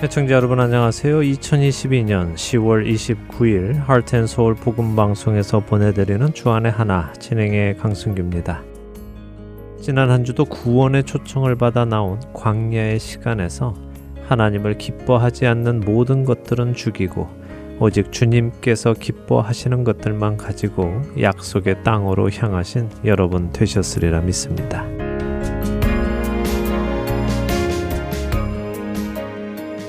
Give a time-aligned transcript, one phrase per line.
[0.00, 1.18] 해청자 여러분 안녕하세요.
[1.18, 8.62] 2022년 10월 29일 하트앤서울 복음방송에서 보내드리는 주안의 하나 진행의 강승규입니다.
[9.80, 13.74] 지난 한 주도 구원의 초청을 받아 나온 광야의 시간에서
[14.28, 17.28] 하나님을 기뻐하지 않는 모든 것들은 죽이고
[17.80, 25.07] 오직 주님께서 기뻐하시는 것들만 가지고 약속의 땅으로 향하신 여러분 되셨으리라 믿습니다.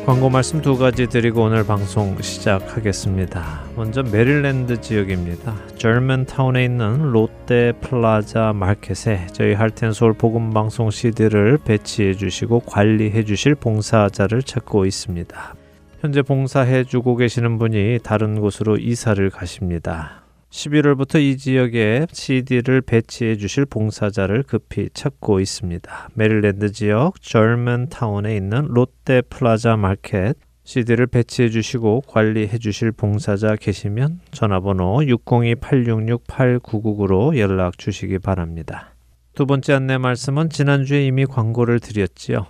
[0.06, 3.62] 광고 말씀 두 가지 드리고 오늘 방송 시작하겠습니다.
[3.76, 5.56] 먼저 메릴랜드 지역입니다.
[5.78, 13.24] 저먼타운에 있는 롯데 플라자 마켓에 저희 Heart and Soul 복음 방송 CD를 배치해 주시고 관리해
[13.24, 15.56] 주실 봉사자를 찾고 있습니다.
[16.02, 20.24] 현재 봉사해 주고 계시는 분이 다른 곳으로 이사를 가십니다.
[20.50, 26.10] 11월부터 이 지역에 CD를 배치해 주실 봉사자를 급히 찾고 있습니다.
[26.16, 34.98] 메릴랜드 지역 저먼타운에 있는 롯데 플라자 마켓 CD를 배치해 주시고 관리해 주실 봉사자 계시면 전화번호
[35.00, 38.96] 602-866-8999로 연락 주시기 바랍니다.
[39.34, 42.48] 두 번째 안내 말씀은 지난주에 이미 광고를 드렸지요.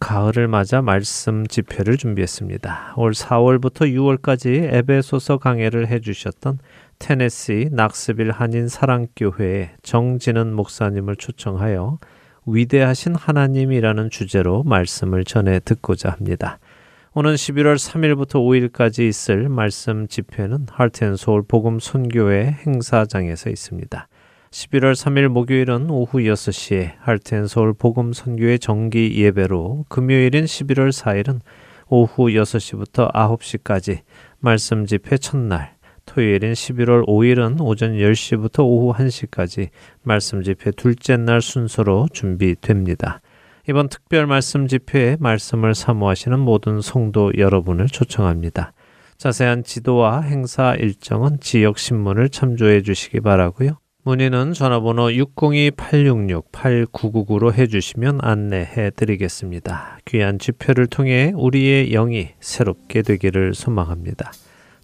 [0.00, 2.94] 가을을 맞아 말씀 집회를 준비했습니다.
[2.96, 6.58] 올 4월부터 6월까지 에베소서 강해를 해주셨던
[7.02, 11.98] 테네시 낙스빌 한인 사랑교회의 정진은 목사님을 초청하여
[12.46, 16.60] 위대하신 하나님이라는 주제로 말씀을 전해 듣고자 합니다.
[17.12, 24.08] 오는 11월 3일부터 5일까지 있을 말씀 집회는 할텐서울 복음 선교회 행사장에서 있습니다.
[24.52, 31.40] 11월 3일 목요일은 오후 6시에 할텐서울 복음 선교회 정기 예배로 금요일인 11월 4일은
[31.88, 34.02] 오후 6시부터 9시까지
[34.38, 35.81] 말씀 집회 첫날
[36.14, 39.70] 토요일인 11월 5일은 오전 10시부터 오후 1시까지
[40.02, 43.22] 말씀 집회 둘째 날 순서로 준비됩니다.
[43.66, 48.74] 이번 특별 말씀 집회에 말씀을 사모하시는 모든 성도 여러분을 초청합니다.
[49.16, 53.78] 자세한 지도와 행사 일정은 지역 신문을 참조해 주시기 바라고요.
[54.04, 60.00] 문의는 전화번호 602-866-8999로 해주시면 안내해 드리겠습니다.
[60.06, 64.30] 귀한 집회를 통해 우리의 영이 새롭게 되기를 소망합니다.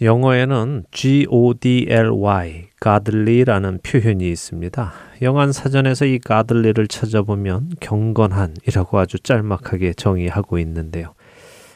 [0.00, 4.92] 영어에는 godly, godly라는 표현이 있습니다.
[5.22, 11.14] 영한 사전에서 이 godly를 찾아보면 경건한이라고 아주 짤막하게 정의하고 있는데요.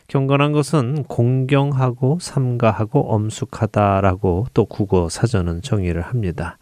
[0.09, 6.59] 경건한 것은 공경하고 삼가하고 엄숙하다라고 또 국어 사전은 정의를 합니다.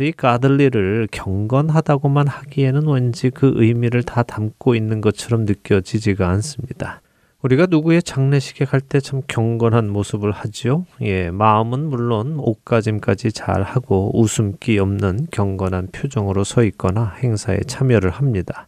[0.00, 7.00] 이 가들리를 경건하다고만 하기에는 왠지 그 의미를 다 담고 있는 것처럼 느껴지지가 않습니다.
[7.44, 10.86] 우리가 누구의 장례식에 갈 때 참 경건한 모습을 하지요.
[11.02, 18.66] 예, 마음은 물론 옷가짐까지 잘 하고 웃음기 없는 경건한 표정으로 서 있거나 행사에 참여를 합니다.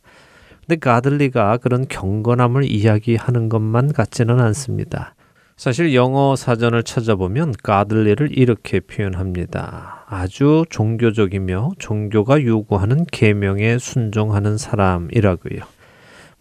[0.66, 5.14] 근데 가들리가 그런 경건함을 이야기하는 것만 같지는 않습니다.
[5.56, 10.04] 사실 영어 사전을 찾아보면 가들리를 이렇게 표현합니다.
[10.06, 15.75] 아주 종교적이며 종교가 요구하는 계명에 순종하는 사람이라고요.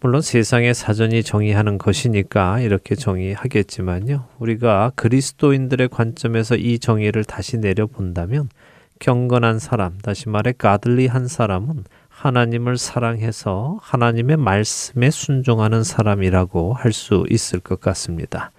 [0.00, 4.26] 물론 세상의 사전이 정의하는 것이니까 이렇게 정의하겠지만요.
[4.38, 8.50] 우리가 그리스도인들의 관점에서 이 정의를 다시 내려본다면
[8.98, 17.60] 경건한 사람, 다시 말해 가들리한 사람은 하나님을 사랑해서 하나님의 말씀에 순종하는 사람이라고 할 수 있을
[17.60, 18.52] 것 같습니다.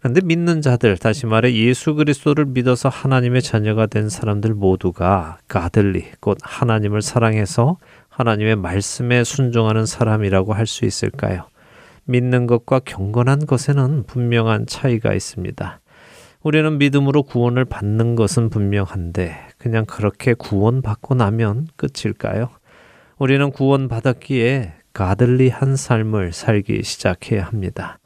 [0.00, 6.38] 그런데 믿는 자들, 다시 말해 예수 그리스도를 믿어서 하나님의 자녀가 된 사람들 모두가 가들리, 곧
[6.40, 7.78] 하나님을 사랑해서
[8.18, 11.44] 하나님의 말씀에 순종하는 사람이라고 할 수 있을까요?
[12.04, 15.80] 믿는 것과 경건한 것에는 분명한 차이가 있습니다.
[16.42, 22.48] 우리는 믿음으로 구원을 받는 것은 분명한데, 그냥 그렇게 구원받고 나면 끝일까요?
[23.18, 27.98] 우리는 구원받았기에 가들리한 삶을 살기 시작해야 합니다.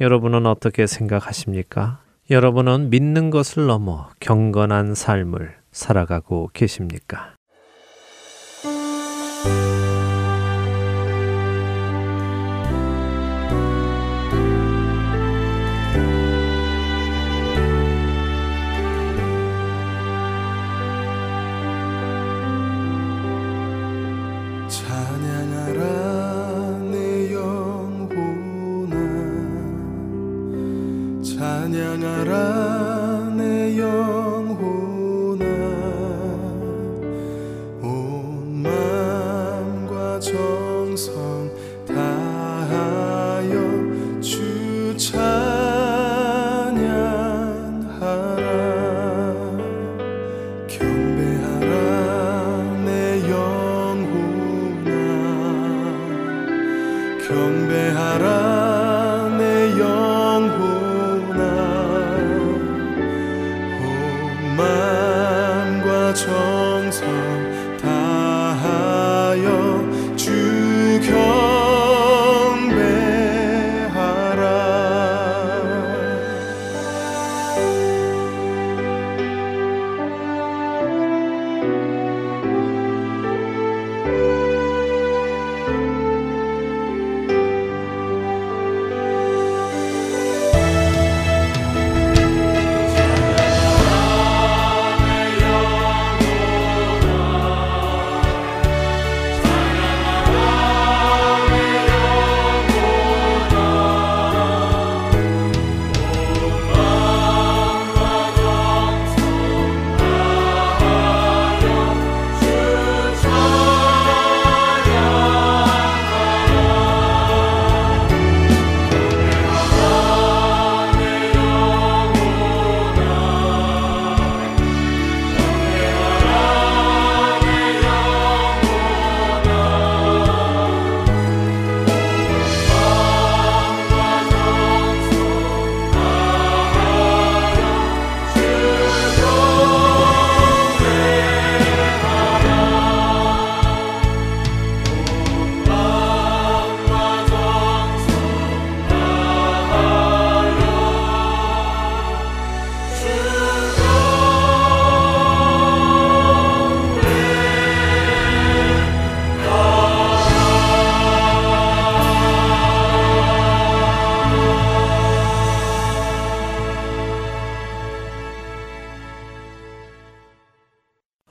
[0.00, 2.00] 여러분은 어떻게 생각하십니까?
[2.28, 7.34] 여러분은 믿는 것을 넘어 경건한 삶을 살아가고 계십니까?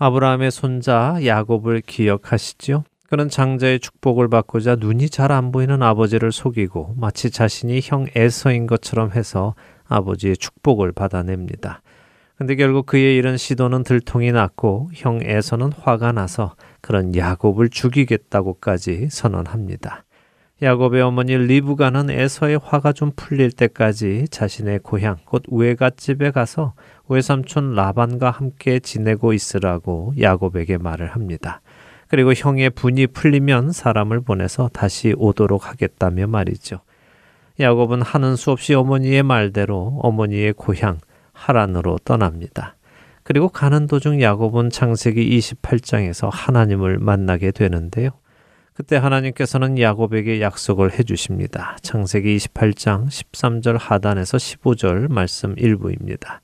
[0.01, 2.85] 아브라함의 손자 야곱을 기억하시지요?
[3.09, 9.11] 그는 장자의 축복을 받고자 눈이 잘 안 보이는 아버지를 속이고 마치 자신이 형 에서인 것처럼
[9.11, 9.55] 해서
[9.89, 11.81] 아버지의 축복을 받아냅니다.
[12.37, 20.05] 근데 결국 그의 이런 시도는 들통이 났고 형 에서는 화가 나서 그런 야곱을 죽이겠다고까지 선언합니다.
[20.61, 26.73] 야곱의 어머니 리브가는 에서의 화가 좀 풀릴 때까지 자신의 고향 곧 외갓집에 가서
[27.09, 31.61] 외삼촌 라반과 함께 지내고 있으라고 야곱에게 말을 합니다.
[32.07, 36.79] 그리고 형의 분이 풀리면 사람을 보내서 다시 오도록 하겠다며 말이죠.
[37.59, 40.99] 야곱은 하는 수 없이 어머니의 말대로 어머니의 고향
[41.33, 42.75] 하란으로 떠납니다.
[43.23, 48.11] 그리고 가는 도중 야곱은 창세기 28장에서 하나님을 만나게 되는데요.
[48.73, 51.77] 그때 하나님께서는 야곱에게 약속을 해 주십니다.
[51.81, 56.41] 창세기 28장 13절 하단에서 15절 말씀 일부입니다.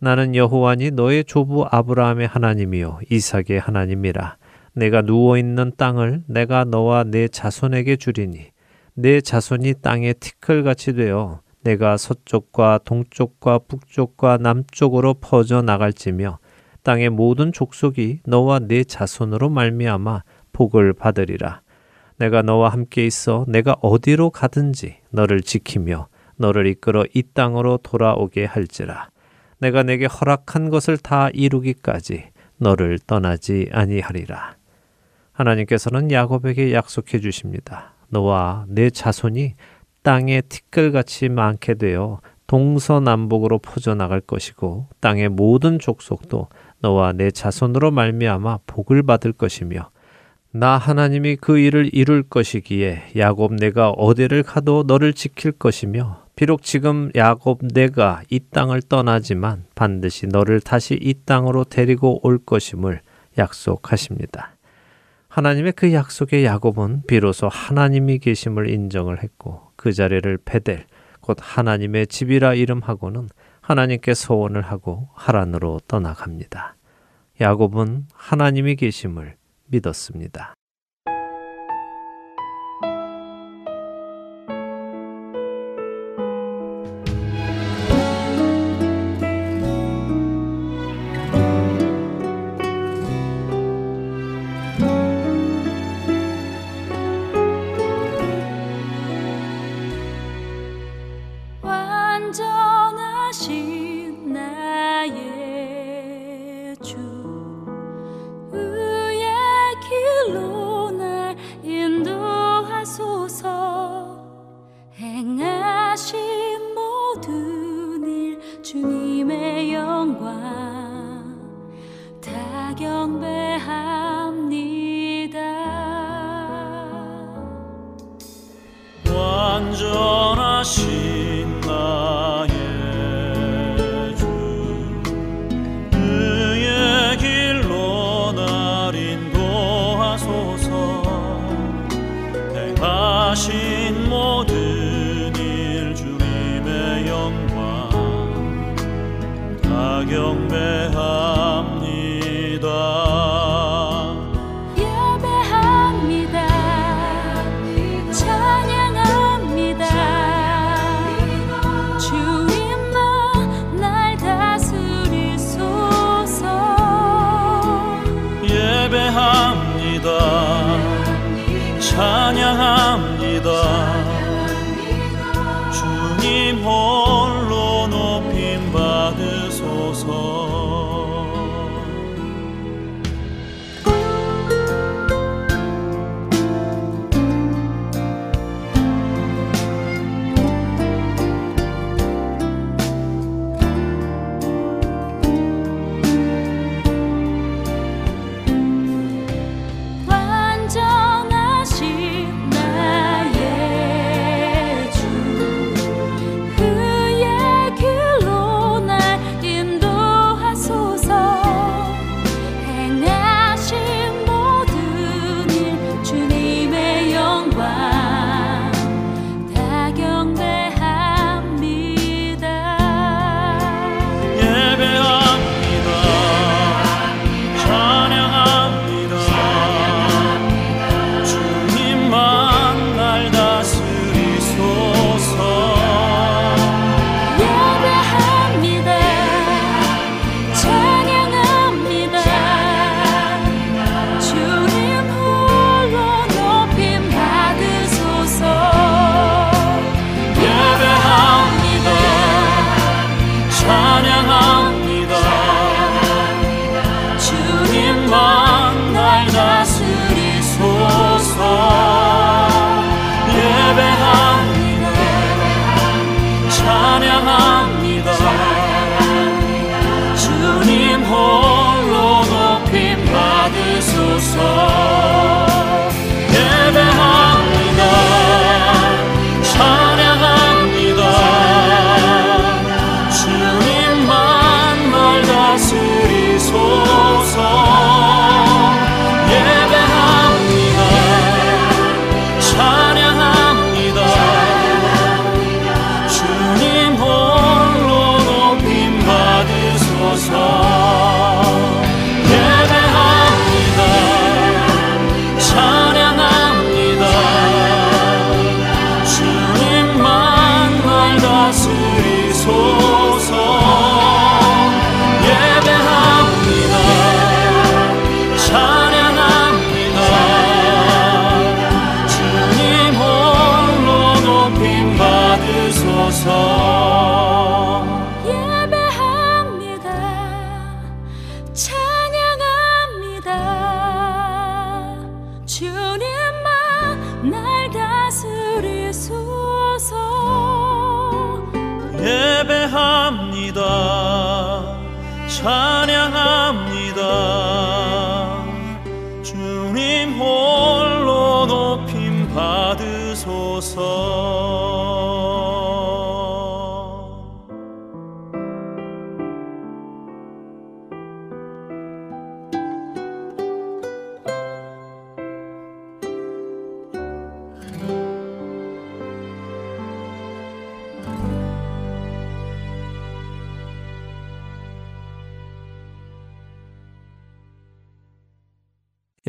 [0.00, 4.38] 나는 여호와니 너의 조부 아브라함의 하나님이요 이삭의 하나님이라
[4.72, 8.46] 내가 누워 있는 땅을 내가 너와 내 자손에게 주리니
[8.94, 16.38] 내 자손이 땅에 티끌같이 되어 내가 서쪽과 동쪽과 북쪽과 남쪽으로 퍼져 나갈지며
[16.82, 21.60] 땅의 모든 족속이 너와 내 자손으로 말미암아 복을 받으리라.
[22.16, 29.09] 내가 너와 함께 있어 내가 어디로 가든지 너를 지키며 너를 이끌어 이 땅으로 돌아오게 할지라.
[29.60, 32.24] 내가 내게 허락한 것을 다 이루기까지
[32.56, 34.56] 너를 떠나지 아니하리라.
[35.32, 37.94] 하나님께서는 야곱에게 약속해 주십니다.
[38.08, 39.54] 너와 내 자손이
[40.02, 46.48] 땅에 티끌같이 많게 되어 동서남북으로 퍼져나갈 것이고 땅의 모든 족속도
[46.80, 49.90] 너와 내 자손으로 말미암아 복을 받을 것이며
[50.52, 57.10] 나 하나님이 그 일을 이룰 것이기에 야곱 내가 어디를 가도 너를 지킬 것이며 비록 지금
[57.14, 63.02] 야곱 내가 이 땅을 떠나지만 반드시 너를 다시 이 땅으로 데리고 올 것임을
[63.36, 64.56] 약속하십니다.
[65.28, 70.86] 하나님의 그 약속에 야곱은 비로소 하나님이 계심을 인정을 했고 그 자리를 베델
[71.20, 73.28] 곧 하나님의 집이라 이름하고는
[73.60, 76.74] 하나님께 소원을 하고 하란으로 떠나갑니다.
[77.38, 80.54] 야곱은 하나님이 계심을 믿었습니다.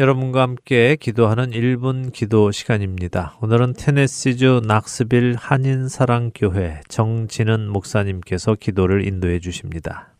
[0.01, 3.37] 여러분과 함께 기도하는 1분 기도 시간입니다.
[3.39, 10.15] 오늘은 테네시주 낙스빌 한인사랑교회 정진은 목사님께서 기도를 인도해 주십니다.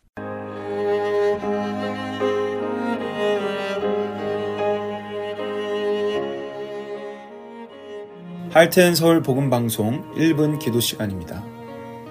[8.52, 11.44] 할텐 서울 복음 방송 1분 기도 시간입니다.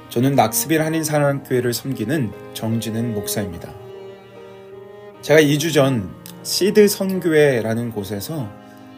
[0.09, 3.73] 저는 낙스빌 한인사랑교회를 섬기는 정진은 목사입니다.
[5.23, 8.51] 제가 2주 전 시드 선교회라는 곳에서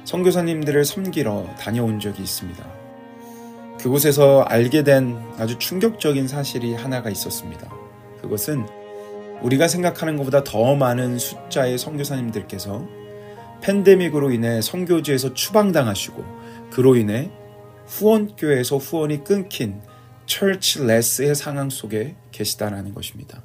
[0.04, 2.64] 선교사님들을 섬기러 다녀온 적이 있습니다.
[3.80, 7.68] 그곳에서 알게 된 아주 충격적인 사실이 하나가 있었습니다.
[8.20, 8.66] 그것은
[9.42, 12.86] 우리가 생각하는 것보다 더 많은 숫자의 선교사님들께서
[13.60, 16.24] 팬데믹으로 인해 선교지에서 추방당하시고
[16.70, 17.30] 그로 인해
[17.86, 19.80] 후원교회에서 후원이 끊긴
[20.26, 23.42] 철치 레스의 상황 속에 계시다라는 것입니다.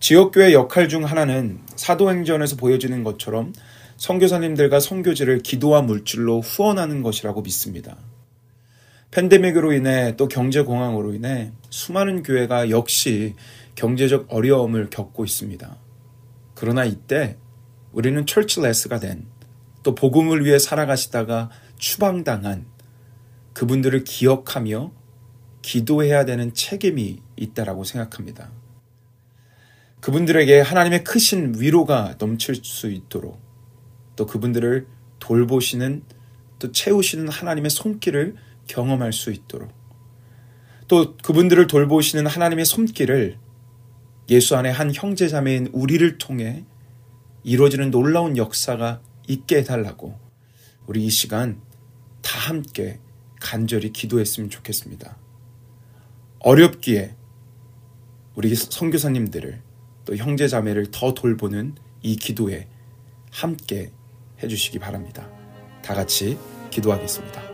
[0.00, 3.52] 지역교회 역할 중 하나는 사도행전에서 보여지는 것처럼
[3.96, 7.96] 선교사님들과 선교지를 기도와 물질로 후원하는 것이라고 믿습니다.
[9.10, 13.34] 팬데믹으로 인해 또 경제 공황으로 인해 수많은 교회가 역시
[13.76, 15.76] 경제적 어려움을 겪고 있습니다.
[16.54, 17.36] 그러나 이때
[17.92, 19.34] 우리는 철치레스가 된
[19.84, 22.66] 또 복음을 위해 살아가시다가 추방당한
[23.52, 24.90] 그분들을 기억하며
[25.62, 28.50] 기도해야 되는 책임이 있다라고 생각합니다.
[30.04, 33.40] 그분들에게 하나님의 크신 위로가 넘칠 수 있도록
[34.16, 34.86] 또 그분들을
[35.18, 36.02] 돌보시는
[36.58, 38.36] 또 채우시는 하나님의 손길을
[38.66, 39.72] 경험할 수 있도록
[40.88, 43.38] 또 그분들을 돌보시는 하나님의 손길을
[44.28, 46.66] 예수 안에 한 형제 자매인 우리를 통해
[47.42, 50.20] 이루어지는 놀라운 역사가 있게 해달라고
[50.86, 51.62] 우리 이 시간
[52.20, 53.00] 다 함께
[53.40, 55.16] 간절히 기도했으면 좋겠습니다.
[56.40, 57.16] 어렵기에
[58.34, 59.63] 우리 선교사님들을
[60.04, 62.68] 또 형제 자매를 더 돌보는 이 기도에
[63.30, 63.90] 함께
[64.42, 65.28] 해주시기 바랍니다.
[65.82, 66.38] 다 같이
[66.70, 67.53] 기도하겠습니다.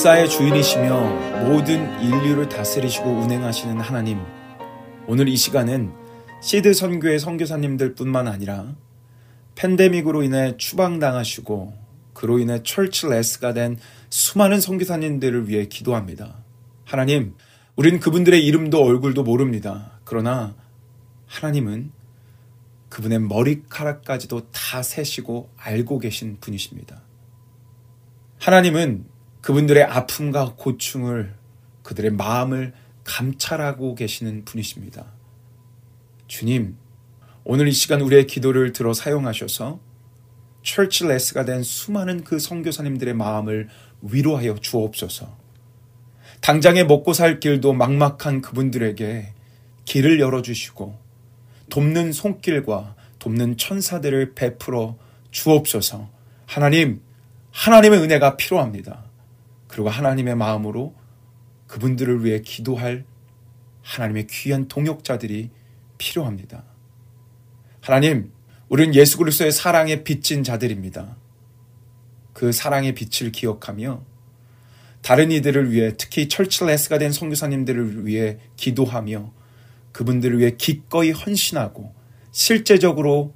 [0.00, 4.18] 역사의 주인이시며 모든 인류를 다스리시고 운행하시는 하나님.
[5.06, 5.92] 오늘 이 시간은
[6.40, 8.74] 시드 선교의 선교사님들 뿐만 아니라
[9.56, 11.74] 팬데믹으로 인해 추방당하시고
[12.14, 16.44] 그로 인해 철치레스가 된 수많은 선교사님들을 위해 기도합니다.
[16.86, 17.34] 하나님,
[17.76, 20.00] 우린 그분들의 이름도 얼굴도 모릅니다.
[20.04, 20.54] 그러나
[21.26, 21.92] 하나님은
[22.88, 27.02] 그분의 머리카락까지도 다 세시고 알고 계신 분이십니다.
[28.38, 29.09] 하나님은
[29.40, 31.34] 그분들의 아픔과 고충을
[31.82, 32.72] 그들의 마음을
[33.04, 35.06] 감찰하고 계시는 분이십니다.
[36.28, 36.76] 주님,
[37.44, 39.80] 오늘 이 시간 우리의 기도를 들어 사용하셔서
[40.62, 43.68] 철치레스가 된 수많은 그 선교사님들의 마음을
[44.02, 45.38] 위로하여 주옵소서.
[46.40, 49.32] 당장에 먹고 살 길도 막막한 그분들에게
[49.84, 50.98] 길을 열어주시고
[51.70, 54.96] 돕는 손길과 돕는 천사들을 베풀어
[55.30, 56.08] 주옵소서.
[56.46, 57.00] 하나님,
[57.52, 59.09] 하나님의 은혜가 필요합니다.
[59.70, 60.96] 그리고 하나님의 마음으로
[61.68, 63.04] 그분들을 위해 기도할
[63.82, 65.50] 하나님의 귀한 동역자들이
[65.96, 66.64] 필요합니다.
[67.80, 68.32] 하나님,
[68.68, 71.16] 우리는 예수 그리스도의 사랑에 빚진 자들입니다.
[72.32, 74.04] 그 사랑의 빛을 기억하며
[75.02, 79.32] 다른 이들을 위해 특히 철칠레스가 된 선교사님들을 위해 기도하며
[79.92, 81.94] 그분들을 위해 기꺼이 헌신하고
[82.32, 83.34] 실제적으로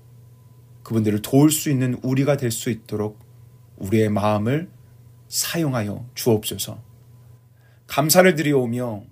[0.82, 3.20] 그분들을 도울 수 있는 우리가 될 수 있도록
[3.76, 4.68] 우리의 마음을
[5.34, 6.80] 사용하여 주옵소서.
[7.88, 9.02] 감사를 드리오며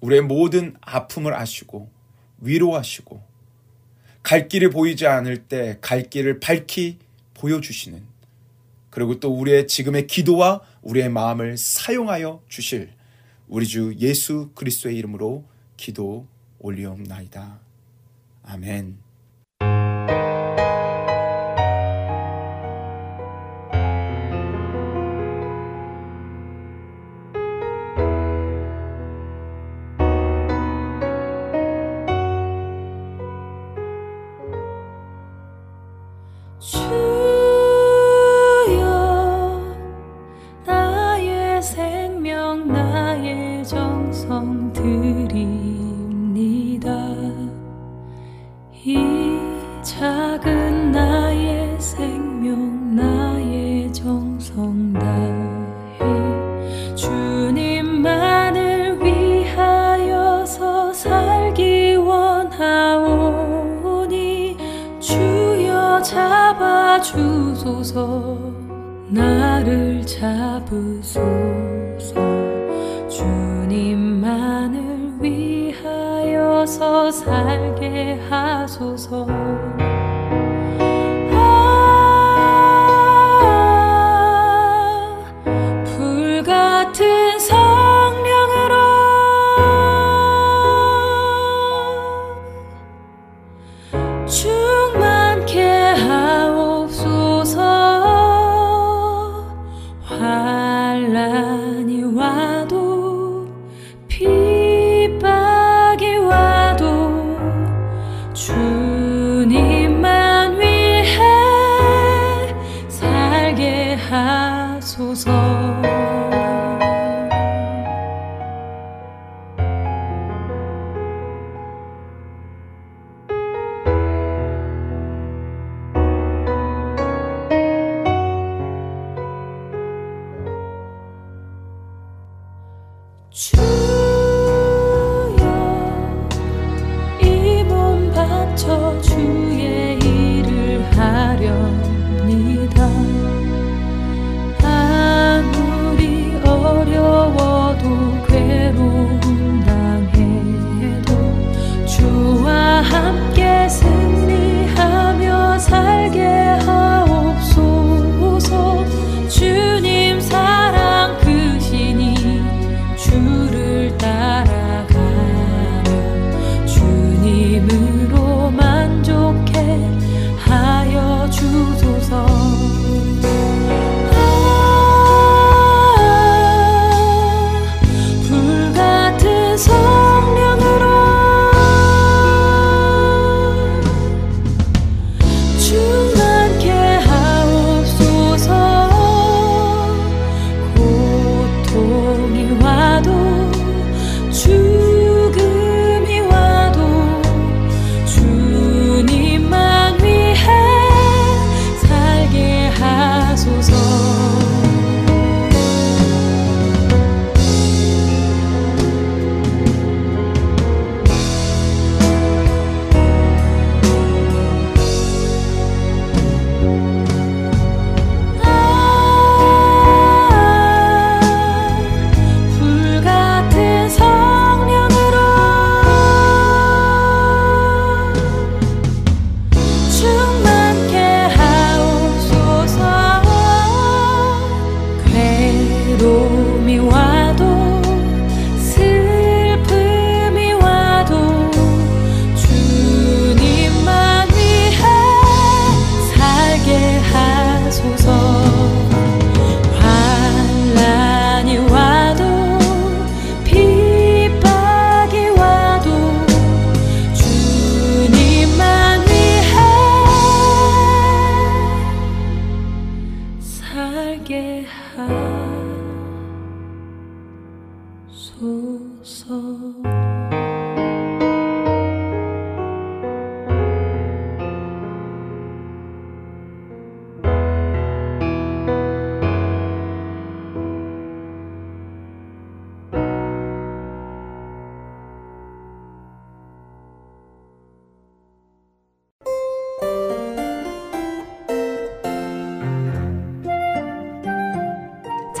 [0.00, 1.88] 우리의 모든 아픔을 아시고
[2.40, 3.22] 위로하시고
[4.24, 6.98] 갈 길이 보이지 않을 때 갈 길을 밝히
[7.34, 8.02] 보여주시는
[8.90, 12.92] 그리고 또 우리의 지금의 기도와 우리의 마음을 사용하여 주실
[13.46, 15.44] 우리 주 예수 그리스도의 이름으로
[15.76, 16.26] 기도
[16.58, 17.60] 올리옵나이다.
[18.42, 19.11] 아멘.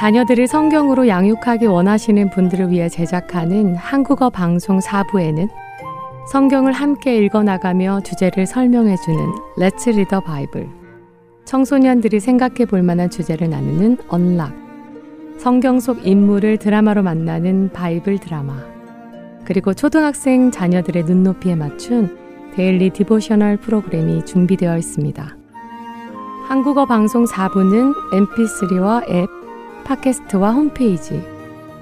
[0.02, 5.48] 자녀들을 성경으로 양육하기 원하시는 분들을 위해 제작하는 한국어 방송 4부에는
[6.32, 10.68] 성경을 함께 읽어나가며 주제를 설명해주는 Let's Read the Bible,
[11.44, 14.52] 청소년들이 생각해 볼 만한 주제를 나누는 Unlock,
[15.38, 18.56] 성경 속 인물을 드라마로 만나는 바이블 드라마,
[19.44, 22.18] 그리고 초등학생 자녀들의 눈높이에 맞춘
[22.56, 25.36] Daily Devotional 프로그램이 준비되어 있습니다.
[26.48, 29.41] 한국어 방송 4부는 mp3와 앱,
[29.84, 31.22] 팟캐스트와 홈페이지,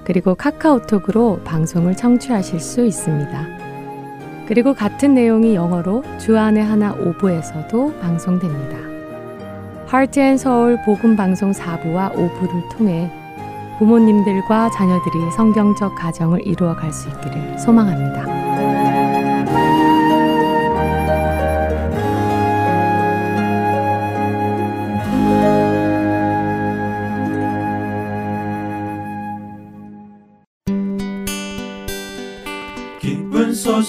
[0.03, 3.45] 그리고 카카오톡으로 방송을 청취하실 수 있습니다.
[4.47, 8.77] 그리고 같은 내용이 영어로 주안의 하나 5부에서도 방송됩니다.
[9.93, 13.11] Heart and Soul 복음 방송 4부와 5부를 통해
[13.79, 18.80] 부모님들과 자녀들이 성경적 가정을 이루어 갈 수 있기를 소망합니다.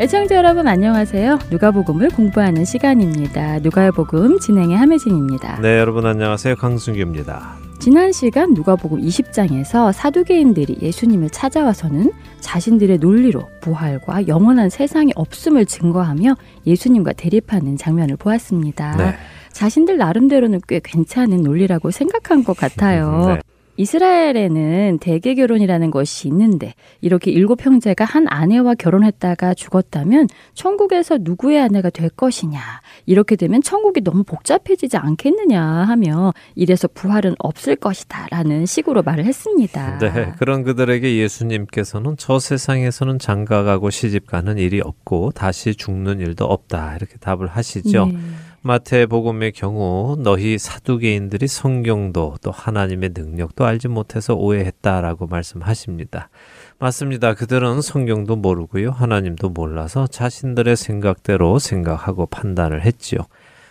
[0.00, 1.38] 애청자 여러분 안녕하세요.
[1.52, 3.60] 누가복음을 공부하는 시간입니다.
[3.60, 5.60] 누가의 복음 진행의 함혜진입니다.
[5.60, 6.56] 네, 여러분 안녕하세요.
[6.56, 7.54] 강승규입니다.
[7.78, 16.34] 지난 시간 누가복음 20장에서 사두개인들이 예수님을 찾아와서는 자신들의 논리로 부활과 영원한 세상이 없음을 증거하며
[16.66, 18.96] 예수님과 대립하는 장면을 보았습니다.
[18.96, 19.14] 네.
[19.52, 23.26] 자신들 나름대로는 꽤 괜찮은 논리라고 생각한 것 같아요.
[23.38, 23.53] 네.
[23.76, 31.90] 이스라엘에는 대개 결혼이라는 것이 있는데 이렇게 일곱 형제가 한 아내와 결혼했다가 죽었다면 천국에서 누구의 아내가
[31.90, 32.60] 될 것이냐
[33.06, 39.98] 이렇게 되면 천국이 너무 복잡해지지 않겠느냐 하며 이래서 부활은 없을 것이다라는 식으로 말을 했습니다.
[39.98, 47.16] 네, 그런 그들에게 예수님께서는 저 세상에서는 장가가고 시집가는 일이 없고 다시 죽는 일도 없다 이렇게
[47.16, 48.06] 답을 하시죠.
[48.06, 48.18] 네.
[48.66, 56.30] 마태복음의 경우 너희 사두개인들이 성경도 또 하나님의 능력도 알지 못해서 오해했다라고 말씀하십니다.
[56.78, 57.34] 맞습니다.
[57.34, 58.90] 그들은 성경도 모르고요.
[58.90, 63.18] 하나님도 몰라서 자신들의 생각대로 생각하고 판단을 했지요.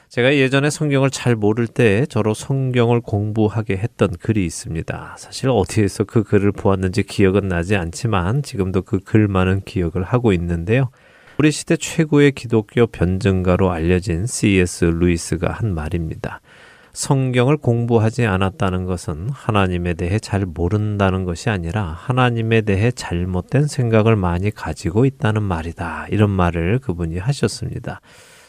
[0.10, 5.16] 제가 예전에 성경을 잘 모를 때 저로 성경을 공부하게 했던 글이 있습니다.
[5.18, 10.92] 사실 어디에서 그 글을 보았는지 기억은 나지 않지만 지금도 그 글만은 기억을 하고 있는데요.
[11.40, 14.86] 우리 시대 최고의 기독교 변증가로 알려진 C.S.
[14.86, 16.42] 루이스가 한 말입니다.
[16.92, 24.52] 성경을 공부하지 않았다는 것은 하나님에 대해 잘 모른다는 것이 아니라 하나님에 대해 잘못된 생각을 많이
[24.52, 26.06] 가지고 있다는 말이다.
[26.12, 28.00] 이런 말을 그분이 하셨습니다.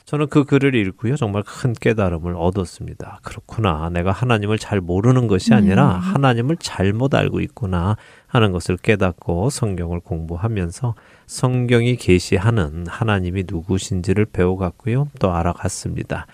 [0.05, 1.17] 저는 그 글을 읽고요.
[1.17, 3.21] 정말 큰 깨달음을 얻었습니다.
[3.23, 3.89] 그렇구나.
[3.89, 7.97] 내가 하나님을 잘 모르는 것이 아니라 하나님을 잘못 알고 있구나
[8.27, 10.95] 하는 것을 깨닫고 성경을 공부하면서
[11.27, 15.09] 성경이 계시하는 하나님이 누구신지를 배워갔고요.
[15.19, 16.27] 또 알아갔습니다.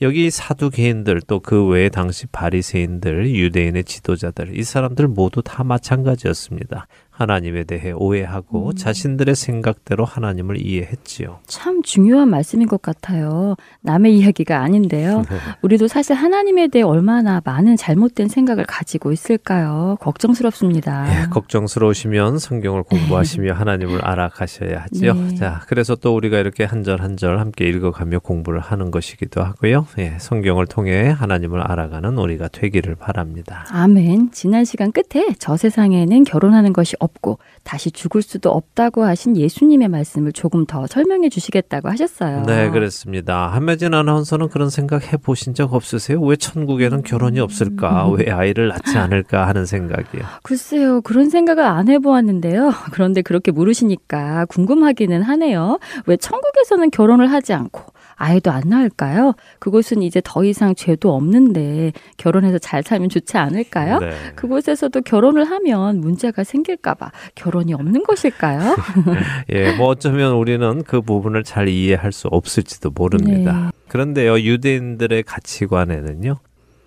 [0.00, 6.86] 여기 사두개인들 또 그 외에 당시 바리새인들, 유대인의 지도자들 이 사람들 모두 다 마찬가지였습니다.
[7.18, 11.40] 하나님에 대해 오해하고 자신들의 생각대로 하나님을 이해했지요.
[11.48, 13.56] 참 중요한 말씀인 것 같아요.
[13.80, 15.24] 남의 이야기가 아닌데요.
[15.62, 19.96] 우리도 사실 하나님에 대해 얼마나 많은 잘못된 생각을 가지고 있을까요?
[20.00, 21.22] 걱정스럽습니다.
[21.24, 25.14] 예, 걱정스러우시면 성경을 공부하시며 하나님을 알아가셔야 하지요.
[25.14, 25.34] 네.
[25.34, 29.86] 자, 그래서 또 우리가 이렇게 한 절 한 절 함께 읽어가며 공부를 하는 것이기도 하고요.
[29.98, 33.66] 예, 성경을 통해 하나님을 알아가는 우리가 되기를 바랍니다.
[33.72, 34.30] 아멘.
[34.30, 40.32] 지난 시간 끝에 저 세상에는 결혼하는 것이 없고 다시 죽을 수도 없다고 하신 예수님의 말씀을
[40.32, 42.42] 조금 더 설명해 주시겠다고 하셨어요.
[42.44, 43.48] 네, 그렇습니다.
[43.48, 46.20] 한매진 아나운서는 그런 생각 해보신 적 없으세요?
[46.20, 48.08] 왜 천국에는 결혼이 없을까?
[48.10, 50.22] 왜 아이를 낳지 않을까 하는 생각이요.
[50.42, 52.72] 글쎄요, 그런 생각을 안 해보았는데요.
[52.92, 55.78] 그런데 그렇게 물으시니까 궁금하기는 하네요.
[56.06, 57.82] 왜 천국에서는 결혼을 하지 않고
[58.18, 59.34] 아이도 안 낳을까요?
[59.60, 64.00] 그곳은 이제 더 이상 죄도 없는데 결혼해서 잘 살면 좋지 않을까요?
[64.00, 64.10] 네.
[64.34, 68.76] 그곳에서도 결혼을 하면 문제가 생길까봐 결혼이 없는 것일까요?
[69.50, 73.70] 예, 뭐 어쩌면 우리는 그 부분을 잘 이해할 수 없을지도 모릅니다.
[73.86, 76.38] 그런데요, 유대인들의 가치관에는요,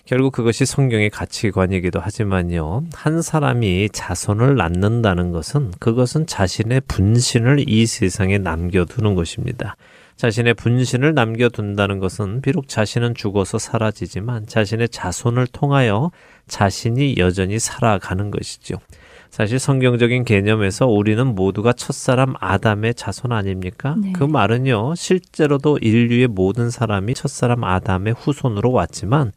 [0.06, 8.38] 결국 그것이 성경의 가치관이기도 하지만요, 한 사람이 자손을 낳는다는 것은 그것은 자신의 분신을 이 세상에
[8.38, 9.78] 남겨두는 것입니다.
[10.22, 16.12] 자신의 분신을 남겨둔다는 것은 비록 자신은 죽어서 사라지지만 자신의 자손을 통하여
[16.48, 18.76] 자신이 여전히 살아가는 것이죠.
[19.32, 23.96] 사실 성경적인 개념에서 우리는 모두가 첫사람 아담의 자손 아닙니까?
[23.98, 24.14] 네.
[24.14, 29.32] 그 말은요, 실제로도 인류의 모든 사람이 첫사람 아담의 후손으로 왔지만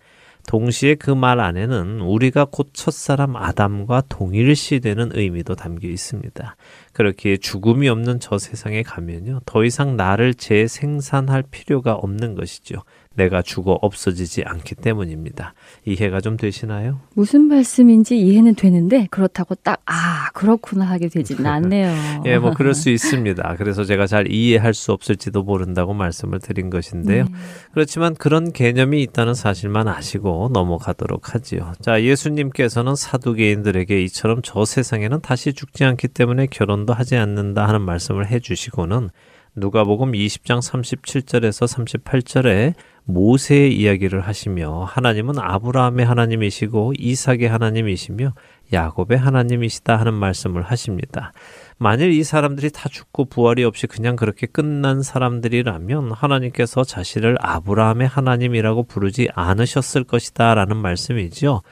[0.46, 6.56] 동시에 그 말 안에는 우리가 곧 첫사람 아담과 동일시되는 의미도 담겨 있습니다.
[6.92, 9.40] 그렇게 죽음이 없는 저 세상에 가면요.
[9.46, 12.82] 더 이상 나를 재생산할 필요가 없는 것이죠.
[13.14, 15.54] 내가 죽어 없어지지 않기 때문입니다.
[15.84, 17.00] 이해가 좀 되시나요?
[17.14, 22.22] 무슨 말씀인지 이해는 되는데 그렇다고 딱 아 그렇구나 하게 되지는 않네요.
[22.26, 23.56] 예, 뭐 그럴 수 있습니다.
[23.58, 27.24] 그래서 제가 잘 이해할 수 없을지도 모른다고 말씀을 드린 것인데요.
[27.24, 27.30] 네.
[27.72, 31.72] 그렇지만 그런 개념이 있다는 사실만 아시고 넘어가도록 하지요.
[31.80, 38.28] 자, 예수님께서는 사두개인들에게 이처럼 저 세상에는 다시 죽지 않기 때문에 결혼도 하지 않는다 하는 말씀을
[38.28, 39.10] 해 주시고는
[39.56, 42.74] 누가복음 20장 37절에서 38절에
[43.04, 48.34] 모세의 이야기를 하시며 하나님은 아브라함의 하나님이시고 이삭의 하나님이시며
[48.72, 51.32] 야곱의 하나님이시다 하는 말씀을 하십니다.
[51.78, 58.84] 만일 이 사람들이 다 죽고 부활이 없이 그냥 그렇게 끝난 사람들이라면 하나님께서 자신을 아브라함의 하나님이라고
[58.84, 61.62] 부르지 않으셨을 것이다 라는 말씀이죠.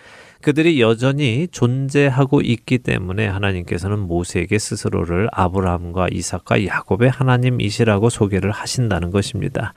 [0.42, 9.72] 그들이 여전히 존재하고 있기 때문에 하나님께서는 모세에게 스스로를 아브라함과 이삭과 야곱의 하나님이시라고 소개를 하신다는 것입니다.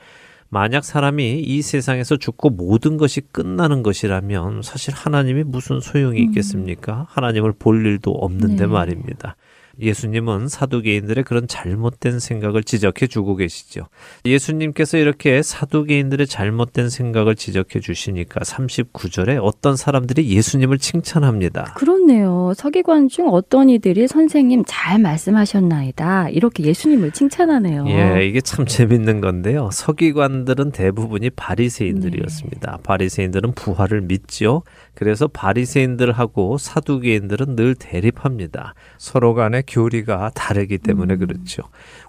[0.50, 7.08] 만약 사람이 이 세상에서 죽고 모든 것이 끝나는 것이라면 사실 하나님이 무슨 소용이 있겠습니까?
[7.10, 8.68] 하나님을 볼 일도 없는데 네.
[8.68, 9.36] 말입니다.
[9.80, 13.88] 예수님은 사두개인들의 그런 잘못된 생각을 지적해 주고 계시죠.
[14.26, 21.74] 예수님께서 이렇게 사두개인들의 잘못된 생각을 지적해 주시니까 39절에 어떤 사람들이 예수님을 칭찬합니다.
[21.76, 22.54] 그렇네요.
[22.56, 26.30] 서기관 중 어떤 이들이 선생님 잘 말씀하셨나이다.
[26.30, 27.86] 이렇게 예수님을 칭찬하네요.
[27.88, 29.70] 예, 이게 참 재밌는 건데요.
[29.72, 32.80] 서기관들은 대부분이 바리새인들이었습니다.
[32.84, 34.64] 바리새인들은 부활을 믿지요.
[34.96, 38.74] 그래서 바리새인들하고 사두개인들은 늘 대립합니다.
[38.98, 41.64] 서로 간의 교리가 다르기 때문에 그렇죠.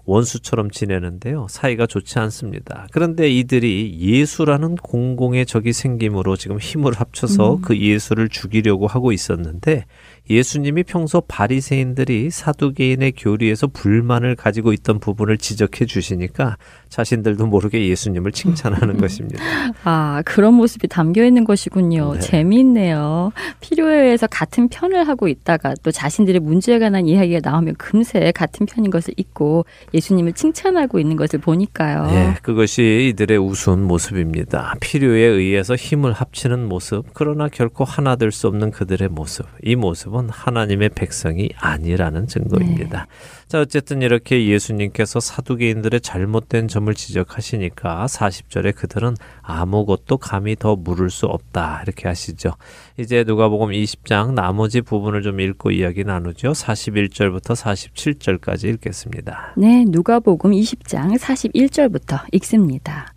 [0.05, 1.47] 원수처럼 지내는데요.
[1.49, 2.87] 사이가 좋지 않습니다.
[2.91, 9.85] 그런데 이들이 예수라는 공공의 적이 생김으로 지금 힘을 합쳐서 그 예수를 죽이려고 하고 있었는데
[10.29, 16.57] 예수님이 평소 바리새인들이 사두개인의 교리에서 불만을 가지고 있던 부분을 지적해 주시니까
[16.89, 19.43] 자신들도 모르게 예수님을 칭찬하는 것입니다.
[19.83, 22.13] 아, 그런 모습이 담겨 있는 것이군요.
[22.13, 22.19] 네.
[22.19, 23.31] 재미있네요.
[23.61, 28.91] 필요에 의해서 같은 편을 하고 있다가 또 자신들의 문제에 관한 이야기가 나오면 금세 같은 편인
[28.91, 32.07] 것을 잊고 예수님을 칭찬하고 있는 것을 보니까요.
[32.11, 34.75] 예, 그것이 이들의 우스운 모습입니다.
[34.79, 39.45] 필요에 의해서 힘을 합치는 모습, 그러나 결코 하나 될 수 없는 그들의 모습.
[39.63, 43.07] 이 모습은 하나님의 백성이 아니라는 증거입니다.
[43.47, 51.27] 자, 어쨌든 이렇게 예수님께서 사두개인들의 잘못된 점을 지적하시니까 40절에 그들은 아무것도 감히 더 물을 수
[51.27, 51.81] 없다.
[51.83, 52.53] 이렇게 하시죠.
[52.97, 56.51] 이제 누가복음 20장 나머지 부분을 좀 읽고 이야기 나누죠.
[56.51, 59.53] 41절부터 47절까지 읽겠습니다.
[59.55, 63.13] 네, 누가복음 20장 41절부터 읽습니다.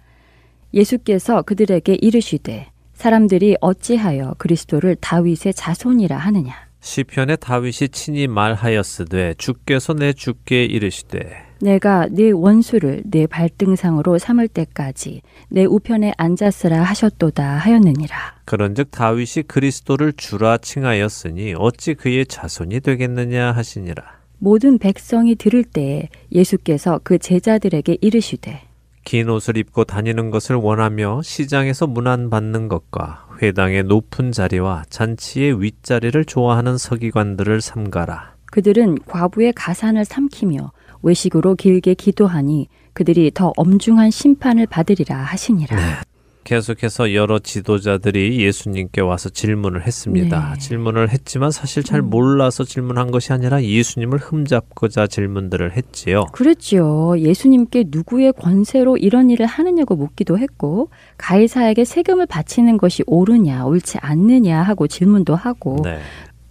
[0.73, 10.13] 예수께서 그들에게 이르시되 사람들이 어찌하여 그리스도를 다윗의 자손이라 하느냐 시편에 다윗이 친히 말하였으되 주께서 내
[10.13, 15.21] 주께 이르시되 내가 네 원수를 내 발등상으로 삼을 때까지
[15.51, 18.17] 내 우편에 앉았으라 하셨도다 하였느니라.
[18.47, 24.21] 그런즉 다윗이 그리스도를 주라 칭하였으니 어찌 그의 자손이 되겠느냐 하시니라.
[24.39, 28.63] 모든 백성이 들을 때에 예수께서 그 제자들에게 이르시되
[29.05, 36.77] 긴 옷을 입고 다니는 것을 원하며 시장에서 문안받는 것과 회당의 높은 자리와 잔치의 윗자리를 좋아하는
[36.79, 40.73] 서기관들을 삼가라 그들은 과부의 가산을 삼키며
[41.03, 46.03] 외식으로 길게 기도하니 그들이 더 엄중한 심판을 받으리라 하시니라.
[46.45, 50.55] 계속해서 여러 지도자들이 예수님께 와서 질문을 했습니다.
[50.55, 50.59] 네.
[50.59, 56.25] 질문을 했지만 사실 잘 몰라서 질문한 것이 아니라 예수님을 흠잡고자 질문들을 했지요.
[56.33, 57.19] 그랬지요.
[57.19, 60.89] 예수님께 누구의 권세로 이런 일을 하느냐고 묻기도 했고
[61.19, 65.99] 가이사에게 세금을 바치는 것이 옳으냐 옳지 않느냐 하고 질문도 하고 네.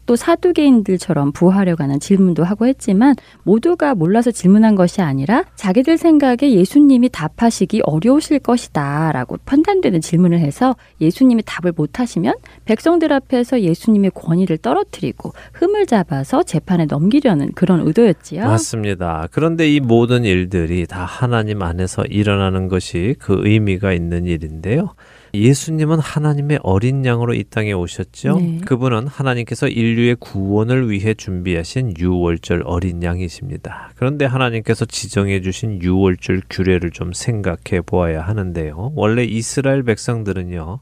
[0.10, 7.10] 또 사두개인들처럼 부활에 관한 질문도 하고 했지만 모두가 몰라서 질문한 것이 아니라 자기들 생각에 예수님이
[7.10, 12.34] 답하시기 어려우실 것이다 라고 판단되는 질문을 해서 예수님이 답을 못하시면
[12.66, 18.46] 백성들 앞에서 예수님의 권위를 떨어뜨리고 흠을 잡아서 재판에 넘기려는 그런 의도였지요.
[18.46, 19.28] 맞습니다.
[19.30, 24.96] 그런데 이 모든 일들이 다 하나님 안에서 일어나는 것이 그 의미가 있는 일인데요.
[25.34, 28.40] 예수님은 하나님의 어린 양으로 이 땅에 오셨죠.
[28.40, 28.60] 네.
[28.66, 33.92] 그분은 하나님께서 인류의 구원을 위해 준비하신 유월절 어린 양이십니다.
[33.96, 38.94] 그런데 하나님께서 지정해 주신 유월절 규례를 좀 생각해 보아야 하는데요.
[38.96, 40.80] 원래 이스라엘 백성들은요.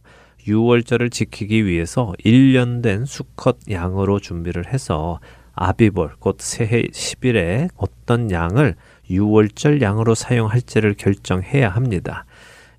[0.48, 5.20] 유월절을 지키기 위해서 1년 된 수컷 양으로 준비를 해서
[5.54, 8.76] 아비볼 곧 새해 10일에 어떤 양을
[9.10, 12.26] 유월절 양으로 사용할지를 결정해야 합니다.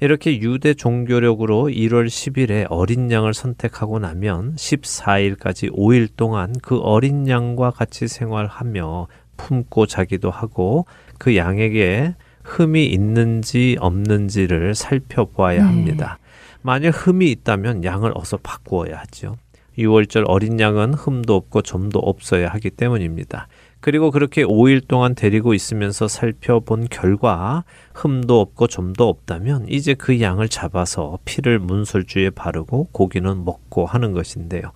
[0.00, 7.72] 이렇게 유대 종교력으로 1월 10일에 어린 양을 선택하고 나면 14일까지 5일 동안 그 어린 양과
[7.72, 10.86] 같이 생활하며 품고 자기도 하고
[11.18, 15.64] 그 양에게 흠이 있는지 없는지를 살펴보아야 네.
[15.64, 16.18] 합니다.
[16.62, 19.36] 만약 흠이 있다면 양을 어서 바꾸어야 하죠.
[19.78, 23.48] 6월절 어린 양은 흠도 없고 점도 없어야 하기 때문입니다.
[23.88, 27.64] 그리고 그렇게 5일 동안 데리고 있으면서 살펴본 결과
[27.94, 34.72] 흠도 없고 점도 없다면 이제 그 양을 잡아서 피를 문설주에 바르고 고기는 먹고 하는 것인데요.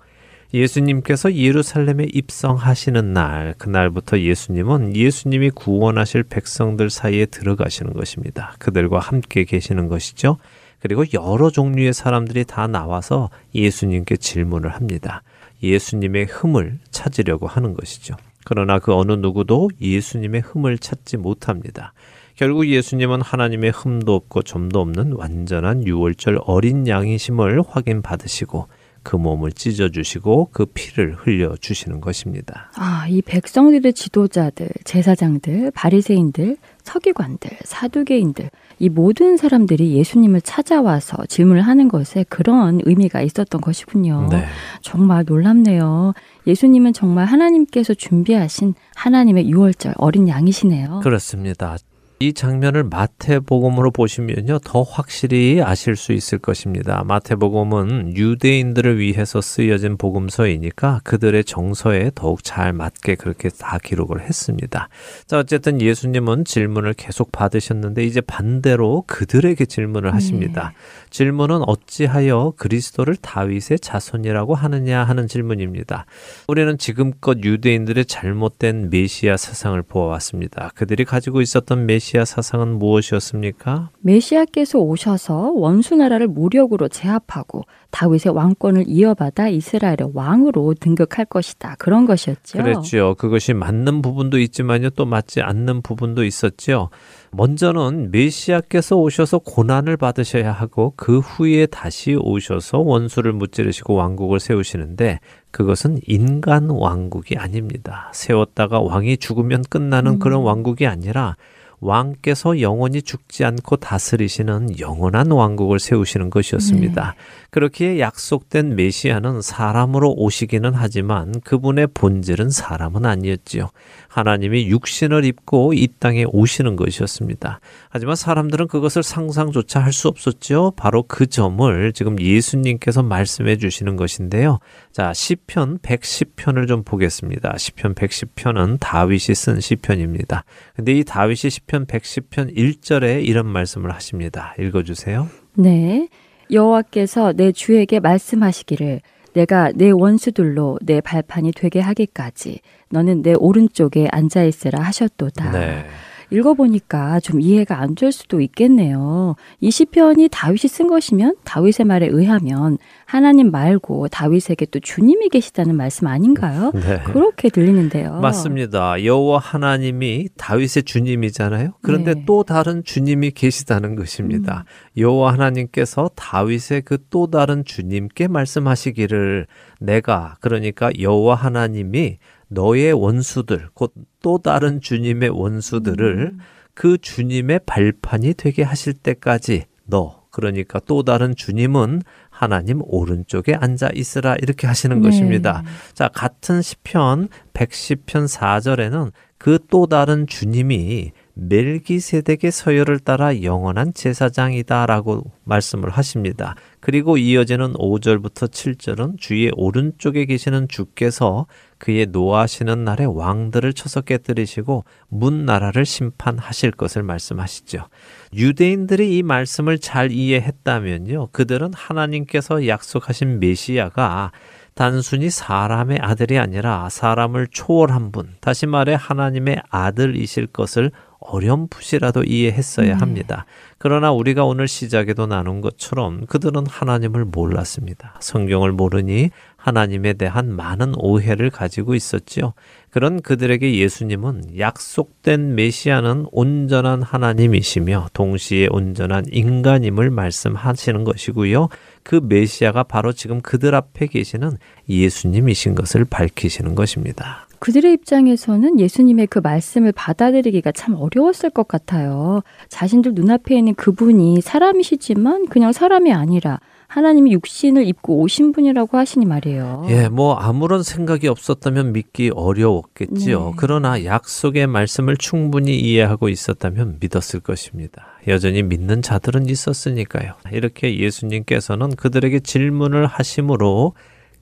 [0.51, 8.55] 예수님께서 예루살렘에 입성하시는 날, 그날부터 예수님은 예수님이 구원하실 백성들 사이에 들어가시는 것입니다.
[8.57, 10.39] 그들과 함께 계시는 것이죠.
[10.79, 15.21] 그리고 여러 종류의 사람들이 다 나와서 예수님께 질문을 합니다.
[15.61, 18.15] 예수님의 흠을 찾으려고 하는 것이죠.
[18.45, 21.93] 그러나 그 어느 누구도 예수님의 흠을 찾지 못합니다.
[22.35, 28.67] 결국 예수님은 하나님의 흠도 없고 점도 없는 완전한 유월절 어린 양이심을 확인받으시고
[29.03, 32.71] 그 몸을 찢어주시고 그 피를 흘려주시는 것입니다.
[32.75, 41.87] 아, 이 백성들의 지도자들, 제사장들, 바리새인들, 서기관들, 사두개인들 이 모든 사람들이 예수님을 찾아와서 질문을 하는
[41.87, 44.27] 것에 그런 의미가 있었던 것이군요.
[44.29, 44.45] 네.
[44.81, 46.13] 정말 놀랍네요.
[46.45, 50.99] 예수님은 정말 하나님께서 준비하신 하나님의 유월절 어린 양이시네요.
[51.01, 51.77] 그렇습니다.
[52.23, 57.03] 이 장면을 마태복음으로 보시면요 더 확실히 아실 수 있을 것입니다.
[57.05, 64.87] 마태복음은 유대인들을 위해서 쓰여진 복음서이니까 그들의 정서에 더욱 잘 맞게 그렇게 다 기록을 했습니다.
[65.27, 70.71] 자 어쨌든 예수님은 질문을 계속 받으셨는데 이제 반대로 그들에게 질문을 하십니다.
[71.09, 76.05] 질문은 어찌하여 그리스도를 다윗의 자손이라고 하느냐 하는 질문입니다.
[76.47, 80.71] 우리는 지금껏 유대인들의 잘못된 메시아 사상을 보아왔습니다.
[80.73, 83.89] 그들이 가지고 있었던 메시아 사상은 무엇이었습니까?
[84.01, 91.75] 메시아께서 오셔서 원수 나라를 무력으로 제압하고 다윗의 왕권을 이어받아 이스라엘의 왕으로 등극할 것이다.
[91.79, 92.59] 그런 것이었죠.
[92.59, 93.15] 그랬죠.
[93.17, 96.89] 그것이 맞는 부분도 있지만요, 또 맞지 않는 부분도 있었죠.
[97.31, 105.99] 먼저는 메시아께서 오셔서 고난을 받으셔야 하고 그 후에 다시 오셔서 원수를 무찌르시고 왕국을 세우시는데 그것은
[106.07, 108.11] 인간 왕국이 아닙니다.
[108.13, 111.35] 세웠다가 왕이 죽으면 끝나는 그런 왕국이 아니라
[111.83, 117.15] 왕께서 영원히 죽지 않고 다스리시는 영원한 왕국을 세우시는 것이었습니다.
[117.53, 123.69] 그렇기에 약속된 메시아는 사람으로 오시기는 하지만 그분의 본질은 사람은 아니었지요.
[124.07, 127.59] 하나님이 육신을 입고 이 땅에 오시는 것이었습니다.
[127.89, 130.73] 하지만 사람들은 그것을 상상조차 할 수 없었죠.
[130.75, 134.57] 바로 그 점을 지금 예수님께서 말씀해 주시는 것인데요.
[134.91, 137.55] 자, 시편 110편을 좀 보겠습니다.
[137.59, 140.43] 시편 110편은 다윗이 쓴 시편입니다.
[140.75, 144.55] 근데 이 다윗이 시편 110편 1절에 이런 말씀을 하십니다.
[144.57, 145.29] 읽어 주세요.
[145.53, 146.07] 네.
[146.53, 149.01] 여호와께서 내 주에게 말씀하시기를
[149.33, 155.51] 내가 내 원수들로 내 발판이 되게 하기까지 너는 내 오른쪽에 앉아 있으라 하셨도다.
[155.51, 155.85] 네.
[156.31, 159.35] 읽어보니까 좀 이해가 안 될 수도 있겠네요.
[159.61, 166.07] 이 시편이 다윗이 쓴 것이면 다윗의 말에 의하면 하나님 말고 다윗에게 또 주님이 계시다는 말씀
[166.07, 166.71] 아닌가요?
[166.73, 166.99] 네.
[167.05, 168.19] 그렇게 들리는데요.
[168.19, 169.03] 맞습니다.
[169.03, 171.73] 여호와 하나님이 다윗의 주님이잖아요.
[171.83, 172.23] 그런데 네.
[172.25, 174.65] 또 다른 주님이 계시다는 것입니다.
[174.97, 179.45] 여호와 하나님께서 다윗의 그 또 다른 주님께 말씀하시기를
[179.79, 182.17] 내가 그러니까 여호와 하나님이
[182.53, 183.93] 너의 원수들 곧
[184.23, 186.37] 또 다른 주님의 원수들을
[186.73, 192.01] 그 주님의 발판이 되게 하실 때까지 너 그러니까 또 다른 주님은
[192.31, 195.07] 하나님 오른쪽에 앉아 있으라 이렇게 하시는 네.
[195.07, 195.61] 것입니다.
[195.93, 205.89] 자, 같은 시편 110편 4절에는 그 또 다른 주님이 멜기세덱의 서열을 따라 영원한 제사장이다라고 말씀을
[205.89, 206.55] 하십니다.
[206.79, 211.47] 그리고 이어지는 5절부터 7절은 주의 오른쪽에 계시는 주께서
[211.79, 217.87] 그의 노하시는 날에 왕들을 쳐서 깨뜨리시고 문 나라를 심판하실 것을 말씀하시죠.
[218.33, 221.29] 유대인들이 이 말씀을 잘 이해했다면요.
[221.31, 224.31] 그들은 하나님께서 약속하신 메시아가
[224.75, 230.91] 단순히 사람의 아들이 아니라 사람을 초월한 분, 다시 말해 하나님의 아들이실 것을
[231.25, 232.93] 어렴풋이라도 이해했어야 네.
[232.93, 233.45] 합니다.
[233.77, 238.15] 그러나 우리가 오늘 시작에도 나눈 것처럼 그들은 하나님을 몰랐습니다.
[238.21, 242.53] 성경을 모르니 하나님에 대한 많은 오해를 가지고 있었지요.
[242.89, 251.69] 그런 그들에게 예수님은 약속된 메시아는 온전한 하나님이시며 동시에 온전한 인간임을 말씀하시는 것이고요.
[252.03, 254.57] 그 메시아가 바로 지금 그들 앞에 계시는
[254.89, 257.47] 예수님이신 것을 밝히시는 것입니다.
[257.63, 262.41] 그들의 입장에서는 예수님의 그 말씀을 받아들이기가 참 어려웠을 것 같아요.
[262.67, 269.85] 자신들 눈앞에 있는 그분이 사람이시지만 그냥 사람이 아니라 하나님이 육신을 입고 오신 분이라고 하시니 말이에요.
[269.87, 273.45] 예, 뭐 아무런 생각이 없었다면 믿기 어려웠겠지요.
[273.45, 273.53] 네.
[273.55, 278.07] 그러나 약속의 말씀을 충분히 이해하고 있었다면 믿었을 것입니다.
[278.27, 280.33] 여전히 믿는 자들은 있었으니까요.
[280.51, 283.93] 이렇게 예수님께서는 그들에게 질문을 하심으로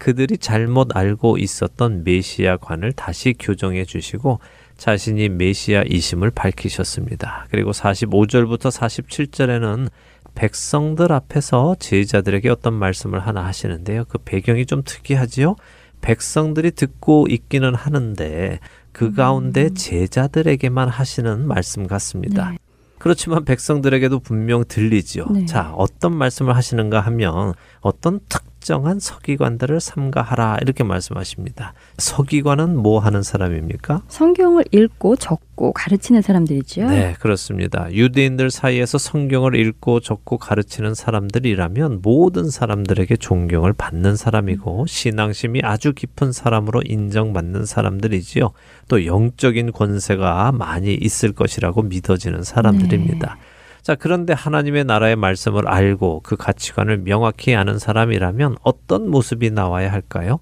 [0.01, 4.39] 그들이 잘못 알고 있었던 메시아관을 다시 교정해 주시고
[4.75, 7.45] 자신이 메시아이심을 밝히셨습니다.
[7.51, 9.91] 그리고 45절부터 47절에는
[10.33, 14.05] 백성들 앞에서 제자들에게 어떤 말씀을 하나 하시는데요.
[14.05, 15.55] 그 배경이 좀 특이하지요.
[16.01, 18.59] 백성들이 듣고 있기는 하는데
[18.91, 22.49] 그 가운데 제자들에게만 하시는 말씀 같습니다.
[22.49, 22.57] 네.
[22.97, 25.27] 그렇지만 백성들에게도 분명 들리지요.
[25.31, 25.45] 네.
[25.45, 31.73] 자, 어떤 말씀을 하시는가 하면 어떤 특 정한 서기관들을 삼가하라 이렇게 말씀하십니다.
[31.97, 34.03] 서기관은 뭐 하는 사람입니까?
[34.07, 36.87] 성경을 읽고 적고 가르치는 사람들이죠.
[36.87, 37.91] 네, 그렇습니다.
[37.91, 46.31] 유대인들 사이에서 성경을 읽고 적고 가르치는 사람들이라면 모든 사람들에게 존경을 받는 사람이고 신앙심이 아주 깊은
[46.31, 48.51] 사람으로 인정받는 사람들이지요.
[48.87, 53.37] 또 영적인 권세가 많이 있을 것이라고 믿어지는 사람들입니다.
[53.81, 60.39] 자, 그런데 하나님의 나라의 말씀을 알고 그 가치관을 명확히 아는 사람이라면 어떤 모습이 나와야 할까요?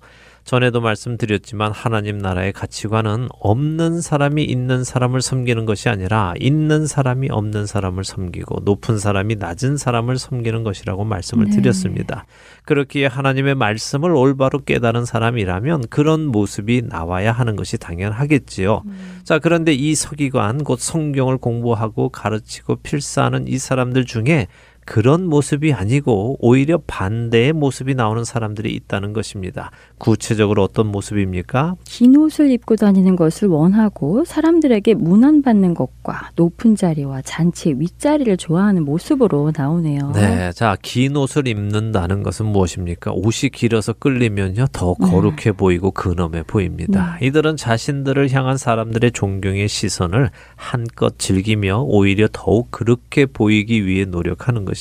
[0.49, 7.67] 전에도 말씀드렸지만 하나님 나라의 가치관은 없는 사람이 있는 사람을 섬기는 것이 아니라 있는 사람이 없는
[7.67, 11.55] 사람을 섬기고 높은 사람이 낮은 사람을 섬기는 것이라고 말씀을 네.
[11.57, 12.25] 드렸습니다.
[12.63, 18.81] 그렇기에 하나님의 말씀을 올바로 깨달은 사람이라면 그런 모습이 나와야 하는 것이 당연하겠지요.
[19.23, 24.47] 자, 그런데 이 서기관 곧 성경을 공부하고 가르치고 필사하는 이 사람들 중에
[24.89, 29.69] 그런 모습이 아니고 오히려 반대의 모습이 나오는 사람들이 있다는 것입니다.
[29.99, 31.75] 구체적으로 어떤 모습입니까?
[31.83, 39.51] 긴 옷을 입고 다니는 것을 원하고 사람들에게 문안받는 것과 높은 자리와 잔치의 윗자리를 좋아하는 모습으로
[39.55, 40.11] 나오네요.
[40.15, 43.11] 네, 자, 긴 옷을 입는다는 것은 무엇입니까?
[43.11, 45.05] 옷이 길어서 끌리면요, 더 네.
[45.07, 47.19] 거룩해 보이고 근엄해 보입니다.
[47.21, 54.78] 이들은 자신들을 향한 사람들의 존경의 시선을 한껏 즐기며 오히려 더욱 그렇게 보이기 위해 노력하는 것입니다.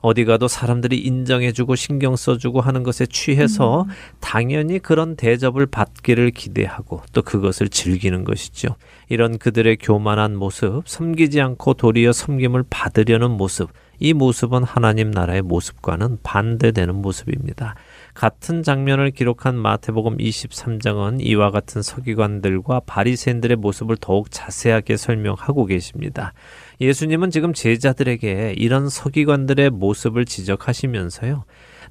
[0.00, 3.86] 어디 가도 사람들이 인정해주고 신경 써주고 하는 것에 취해서
[4.20, 8.76] 당연히 그런 대접을 받기를 기대하고 또 그것을 즐기는 것이죠.
[9.08, 16.18] 이런 그들의 교만한 모습, 섬기지 않고 도리어 섬김을 받으려는 모습, 이 모습은 하나님 나라의 모습과는
[16.22, 17.74] 반대되는 모습입니다.
[18.12, 26.32] 같은 장면을 기록한 마태복음 23장은 이와 같은 서기관들과 바리새인들의 모습을 더욱 자세하게 설명하고 계십니다.
[26.80, 31.44] 예수님은 지금 제자들에게 이런 서기관들의 모습을 지적하시면서요.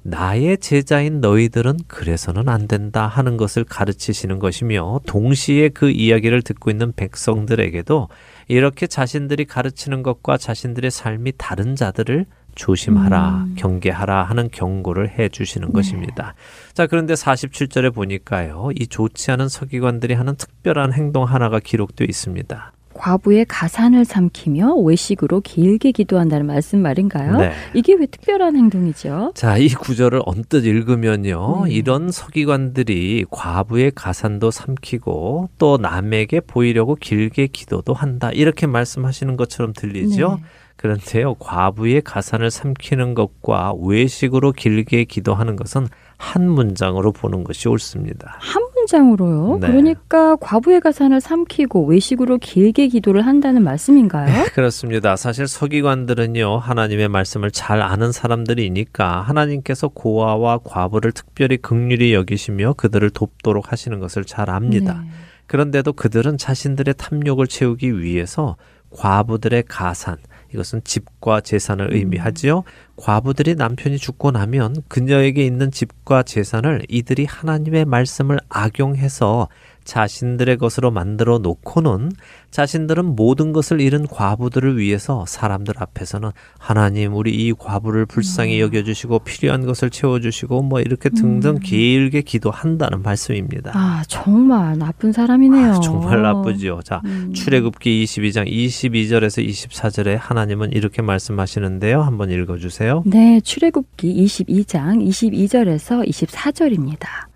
[0.06, 6.92] 나의 제자인 너희들은 그래서는 안 된다 하는 것을 가르치시는 것이며 동시에 그 이야기를 듣고 있는
[6.92, 8.08] 백성들에게도
[8.48, 13.54] 이렇게 자신들이 가르치는 것과 자신들의 삶이 다른 자들을 조심하라, 음.
[13.56, 16.34] 경계하라 하는 경고를 해 주시는 것입니다.
[16.72, 18.70] 자, 그런데 47절에 보니까요.
[18.76, 22.72] 이 좋지 않은 서기관들이 하는 특별한 행동 하나가 기록되어 있습니다.
[22.94, 27.36] 과부의 가산을 삼키며 외식으로 길게 기도한다는 말씀 말인가요?
[27.38, 27.52] 네.
[27.74, 29.32] 이게 왜 특별한 행동이죠?
[29.34, 31.64] 자, 이 구절을 언뜻 읽으면요.
[31.66, 31.72] 네.
[31.72, 38.30] 이런 서기관들이 과부의 가산도 삼키고 또 남에게 보이려고 길게 기도도 한다.
[38.32, 40.38] 이렇게 말씀하시는 것처럼 들리죠?
[40.40, 40.44] 네.
[40.76, 41.34] 그런데요.
[41.34, 45.86] 과부의 가산을 삼키는 것과 외식으로 길게 기도하는 것은
[46.16, 48.36] 한 문장으로 보는 것이 옳습니다.
[48.40, 49.58] 한 문장으로요.
[49.60, 49.66] 네.
[49.66, 54.44] 그러니까 과부의 가산을 삼키고 외식으로 길게 기도를 한다는 말씀인가요?
[54.54, 55.16] 그렇습니다.
[55.16, 63.72] 사실 서기관들은요, 하나님의 말씀을 잘 아는 사람들이니까 하나님께서 고아와 과부를 특별히 극률히 여기시며 그들을 돕도록
[63.72, 65.02] 하시는 것을 잘 압니다.
[65.02, 65.08] 네.
[65.46, 68.56] 그런데도 그들은 자신들의 탐욕을 채우기 위해서
[68.90, 70.16] 과부들의 가산,
[70.52, 72.62] 이것은 집과 재산을 의미하지요.
[72.96, 79.48] 과부들이 남편이 죽고 나면 그녀에게 있는 집과 재산을 이들이 하나님의 말씀을 악용해서
[79.84, 82.12] 자신들의 것으로 만들어 놓고는
[82.50, 88.66] 자신들은 모든 것을 잃은 과부들을 위해서 사람들 앞에서는 하나님 우리 이 과부를 불쌍히 음.
[88.66, 91.58] 여겨 주시고 필요한 것을 채워 주시고 뭐 이렇게 등등 음.
[91.58, 93.72] 길게 기도한다는 말씀입니다.
[93.74, 95.72] 아, 정말 나쁜 사람이네요.
[95.72, 96.80] 아, 정말 나쁘지요.
[96.84, 97.32] 자, 음.
[97.34, 102.02] 출애굽기 22장 22절에서 24절에 하나님은 이렇게 말씀하시는데요.
[102.02, 103.02] 한번 읽어 주세요.
[103.04, 107.33] 네, 출애굽기 22장 22절에서 24절입니다.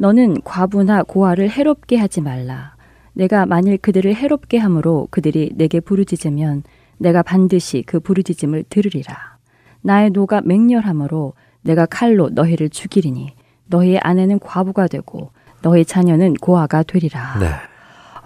[0.00, 2.74] 너는 과부나 고아를 해롭게 하지 말라.
[3.12, 6.62] 내가 만일 그들을 해롭게 함으로 그들이 내게 부르짖으면
[6.96, 9.36] 내가 반드시 그 부르짖음을 들으리라.
[9.82, 13.34] 나의 노가 맹렬함으로 내가 칼로 너희를 죽이리니
[13.66, 17.38] 너희의 아내는 과부가 되고 너희 자녀는 고아가 되리라.
[17.38, 17.48] 네.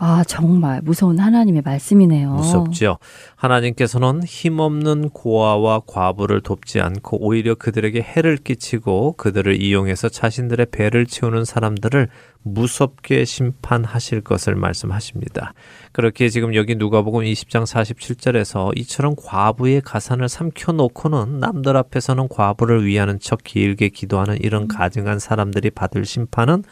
[0.06, 2.32] 아, 정말 무서운 하나님의 말씀이네요.
[2.32, 2.98] 무섭죠.
[3.36, 11.46] 하나님께서는 힘없는 고아와 과부를 돕지 않고 오히려 그들에게 해를 끼치고 그들을 이용해서 자신들의 배를 채우는
[11.46, 12.08] 사람들을
[12.42, 15.54] 무섭게 심판하실 것을 말씀하십니다.
[15.92, 23.18] 그렇게 지금 여기 누가복음 20장 47절에서 이처럼 과부의 가산을 삼켜 놓고는 남들 앞에서는 과부를 위하는
[23.18, 26.62] 척 길게 기도하는 이런 가증한 사람들이 받을 심판은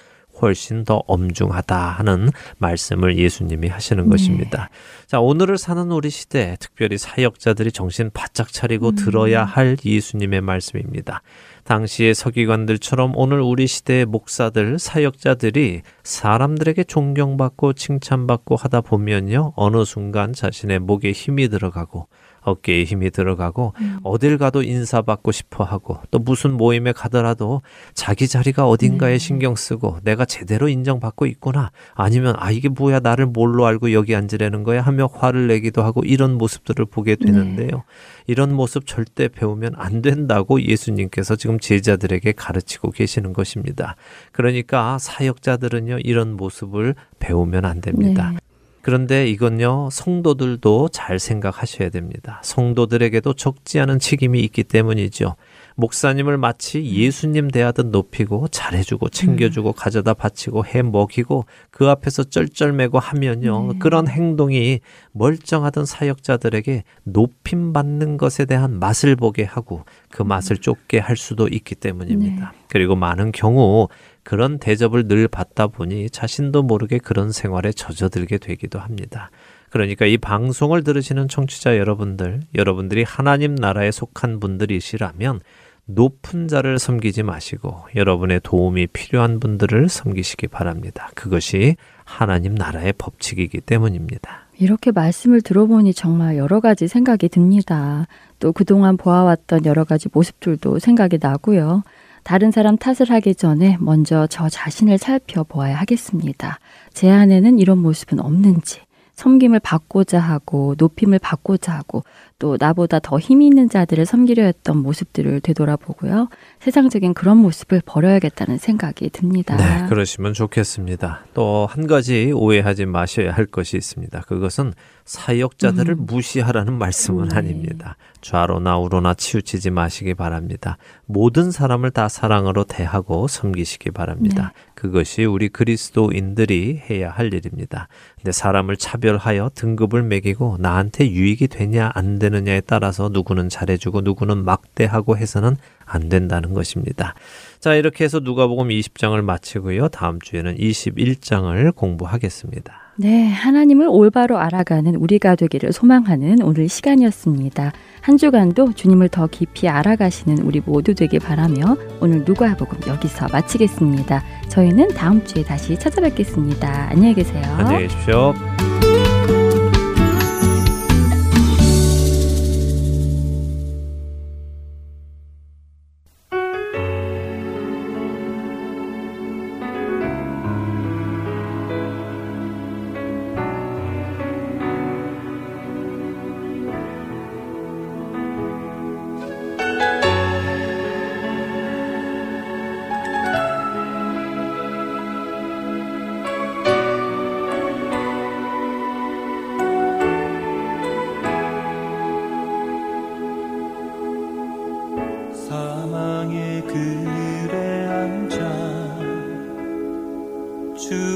[0.41, 4.71] 훨씬 더 엄중하다 하는 말씀을 예수님이 하시는 것입니다.
[5.07, 11.23] 자, 오늘을 사는 우리 시대, 특별히 사역자들이 정신 바짝 차리고 들어야 할 예수님의 말씀입니다.
[11.65, 20.81] 당시의 서기관들처럼 오늘 우리 시대의 목사들, 사역자들이 사람들에게 존경받고 칭찬받고 하다 보면요, 어느 순간 자신의
[20.81, 22.09] 목에 힘이 들어가고
[22.43, 23.73] 어깨에 힘이 들어가고
[24.03, 27.63] 어딜 가도 인사받고 싶어 하고 또 무슨 모임에 가더라도
[27.95, 33.67] 자기 자리가 어딘가에 신경 쓰고 내가 제대로 인정받고 있구나 아니면 아 이게 뭐야 나를 뭘로
[33.67, 37.85] 알고 여기 앉으려는 거야 하며 화를 내기도 하고 이런 모습들을 보게 되는데요.
[38.27, 43.97] 이런 모습 절대 배우면 안 된다고 예수님께서 지금 제자들에게 가르치고 계시는 것입니다.
[44.33, 48.31] 그러니까 사역자들은요 이런 모습을 배우면 안 됩니다.
[48.31, 48.39] 네.
[48.83, 52.41] 그런데 이건요, 성도들도 잘 생각하셔야 됩니다.
[52.43, 55.37] 성도들에게도 적지 않은 책임이 있기 때문이죠.
[55.77, 63.79] 목사님을 마치 예수님 대하듯 높이고 잘해주고 챙겨주고 가져다 바치고 해 먹이고 그 앞에서 쩔쩔매고 하면요.
[63.79, 64.81] 그런 행동이
[65.13, 71.77] 멀쩡하던 사역자들에게 높임 받는 것에 대한 맛을 보게 하고 그 맛을 쫓게 할 수도 있기
[71.77, 72.53] 때문입니다.
[72.69, 73.89] 그리고 많은 경우
[74.25, 79.31] 그런 대접을 늘 받다 보니 자신도 모르게 그런 생활에 젖어들게 되기도 합니다.
[79.71, 85.41] 그러니까 이 방송을 들으시는 청취자 여러분들, 여러분들이 하나님 나라에 속한 분들이시라면
[85.87, 91.11] 높은 자를 섬기지 마시고 여러분의 도움이 필요한 분들을 섬기시기 바랍니다.
[91.15, 94.47] 그것이 하나님 나라의 법칙이기 때문입니다.
[94.59, 98.07] 이렇게 말씀을 들어보니 정말 여러 가지 생각이 듭니다.
[98.39, 101.83] 또 그동안 보아왔던 여러 가지 모습들도 생각이 나고요.
[102.23, 106.59] 다른 사람 탓을 하기 전에 먼저 저 자신을 살펴보아야 하겠습니다.
[106.93, 108.81] 제 안에는 이런 모습은 없는지,
[109.23, 112.05] 섬김을 받고자 하고, 높임을 받고자 하고,
[112.39, 116.29] 또 나보다 더 힘이 있는 자들을 섬기려 했던 모습들을 되돌아보고요.
[116.59, 119.57] 세상적인 그런 모습을 버려야겠다는 생각이 듭니다.
[119.57, 121.25] 네, 그러시면 좋겠습니다.
[121.35, 124.23] 또 한 가지 오해하지 마셔야 할 것이 있습니다.
[124.23, 124.73] 그것은
[125.05, 127.37] 사역자들을 무시하라는 말씀은 네.
[127.37, 127.97] 아닙니다.
[128.21, 130.77] 좌로나 우로나 치우치지 마시기 바랍니다.
[131.07, 134.53] 모든 사람을 다 사랑으로 대하고 섬기시기 바랍니다.
[134.83, 137.87] 그것이 우리 그리스도인들이 해야 할 일입니다.
[138.17, 145.17] 근데 사람을 차별하여 등급을 매기고 나한테 유익이 되냐 안 되느냐에 따라서 누구는 잘해주고 누구는 막대하고
[145.17, 147.15] 해서는 안 된다는 것입니다.
[147.61, 149.87] 자, 이렇게 해서 누가복음 20장을 마치고요.
[149.87, 152.82] 다음 주에는 21장을 공부하겠습니다.
[152.97, 157.73] 네, 하나님을 올바로 알아가는 우리가 되기를 소망하는 오늘 시간이었습니다.
[158.03, 164.23] 한 주간도 주님을 더 깊이 알아가시는 우리 모두 되길 바라며 오늘 누가복음 여기서 마치겠습니다.
[164.49, 166.89] 저희는 다음 주에 다시 찾아뵙겠습니다.
[166.91, 167.43] 안녕히 계세요.
[167.59, 168.35] 안녕히 계십시오.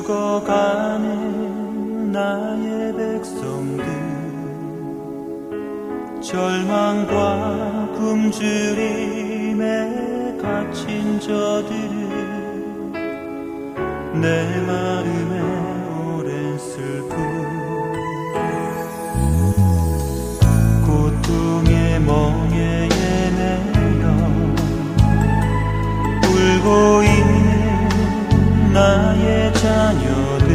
[0.06, 1.02] 죽어가는
[2.12, 3.84] 나의 백성들
[6.22, 9.64] 절망과 굶주림에
[10.40, 12.06] 갇힌 저들을
[14.20, 15.40] 내 마음에
[16.14, 17.16] 오랜 슬픔.
[20.86, 24.04] 고통의 멍에 예매여
[26.22, 27.15] 울고 있
[28.76, 30.48] 나의 자녀들.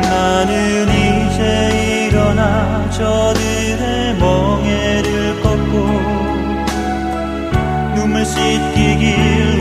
[0.00, 5.74] 나는 이제 일어나 저들의 멍에를 꺾고
[7.94, 9.51] 눈물 씻기길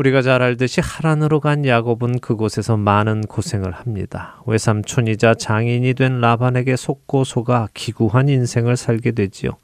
[0.00, 4.42] 우리가 잘 알듯이 하란으로 간 야곱은 그곳에서 많은 고생을 합니다.
[4.46, 9.58] 외삼촌이자 장인이 된 라반에게 속고 속아 기구한 인생을 살게 되지요.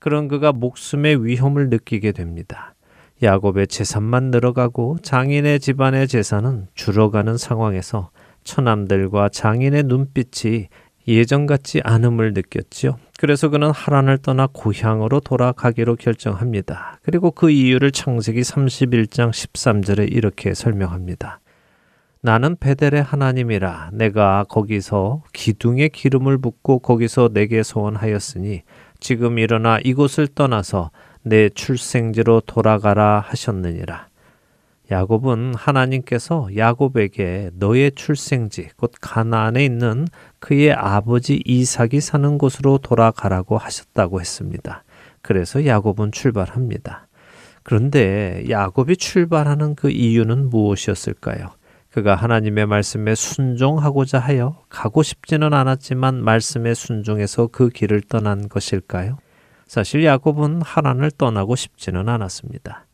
[0.00, 2.74] 그런 그가 목숨의 위험을 느끼게 됩니다.
[3.22, 8.10] 야곱의 재산만 늘어가고 장인의 집안의 재산은 줄어가는 상황에서
[8.42, 10.66] 처남들과 장인의 눈빛이
[11.16, 12.98] 예전 같지 않음을 느꼈지요.
[13.18, 16.98] 그래서 그는 하란을 떠나 고향으로 돌아가기로 결정합니다.
[17.02, 21.40] 그리고 그 이유를 창세기 31장 13절에 이렇게 설명합니다.
[22.22, 28.62] 나는 베델의 하나님이라 내가 거기서 기둥에 기름을 붓고 거기서 내게 소원하였으니
[29.00, 30.90] 지금 일어나 이곳을 떠나서
[31.22, 34.09] 내 출생지로 돌아가라 하셨느니라.
[34.90, 40.06] 야곱은 하나님께서 야곱에게 너의 출생지 곧 가나안에 있는
[40.40, 44.82] 그의 아버지 이삭이 사는 곳으로 돌아가라고 하셨다고 했습니다.
[45.22, 47.06] 그래서 야곱은 출발합니다.
[47.62, 51.50] 그런데 야곱이 출발하는 그 이유는 무엇이었을까요?
[51.90, 59.18] 그가 하나님의 말씀에 순종하고자 하여 가고 싶지는 않았지만 말씀에 순종해서 그 길을 떠난 것일까요?
[59.66, 62.86] 사실 야곱은 하란을 떠나고 싶지는 않았습니다.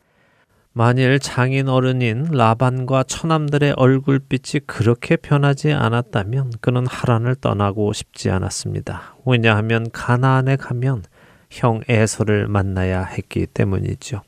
[0.77, 9.15] 만일 장인 어른인 라반과 처남들의 얼굴빛이 그렇게 변하지 않았다면 그는 하란을 떠나고 싶지 않았습니다.
[9.25, 11.01] 왜냐하면 가나안에 가면
[11.49, 14.21] 형 에서를 만나야 했기 때문이죠.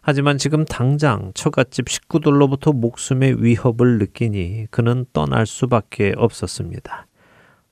[0.00, 7.08] 하지만 지금 당장 처갓집 식구들로부터 목숨의 위협을 느끼니 그는 떠날 수밖에 없었습니다.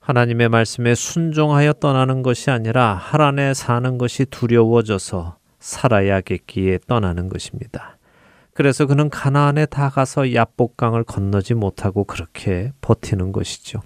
[0.01, 7.98] 하나님의 말씀에 순종하여 떠나는 것이 아니라 하란에 사는 것이 두려워져서 살아야겠기에 떠나는 것입니다.
[8.59, 13.83] 그래서 그는 가나안에 다 가서 야복강을 건너지 못하고 그렇게 버티는 것이죠.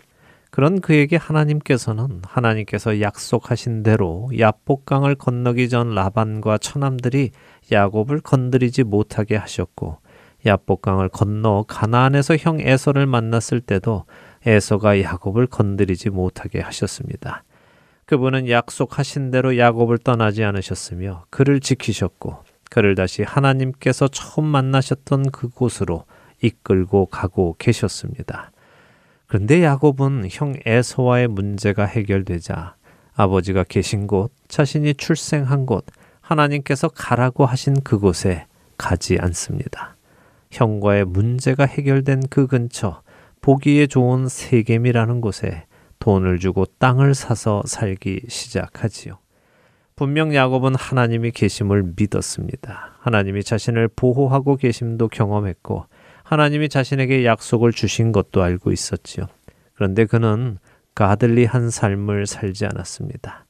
[0.51, 7.33] 그런 그에게 하나님께서는 하나님께서 약속하신 대로 야복강을 건너기 전 라반과 처남들이
[7.71, 9.99] 야곱을 건드리지 못하게 하셨고
[10.47, 14.07] 야복강을 건너 가나안에서 형 에서를 만났을 때도
[14.47, 17.45] 에서가 야곱을 건드리지 못하게 하셨습니다.
[18.07, 26.07] 그분은 약속하신 대로 야곱을 떠나지 않으셨으며 그를 지키셨고 그를 다시 하나님께서 처음 만나셨던 그곳으로
[26.41, 28.51] 이끌고 가고 계셨습니다.
[29.27, 32.77] 그런데 야곱은 형 에서와의 문제가 해결되자
[33.15, 35.85] 아버지가 계신 곳, 자신이 출생한 곳,
[36.23, 38.47] 하나님께서 가라고 하신 그곳에
[38.79, 39.99] 가지 않습니다.
[40.51, 43.03] 형과의 문제가 해결된 그 근처,
[43.43, 45.67] 보기에 좋은 세겜이라는 곳에
[45.99, 49.22] 돈을 주고 땅을 사서 살기 시작하지요.
[50.03, 52.97] 분명 야곱은 하나님이 계심을 믿었습니다.
[52.99, 55.87] 하나님이 자신을 보호하고 계심도 경험했고
[56.25, 59.27] 하나님이 자신에게 약속을 주신 것도 알고 있었지요.
[59.75, 60.59] 그런데 그는
[60.97, 63.47] 가들리한 삶을 살지 않았습니다.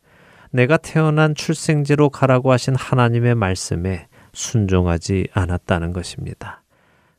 [0.51, 6.63] 내가 태어난 출생지로 가라고 하신 하나님의 말씀에 순종하지 않았다는 것입니다.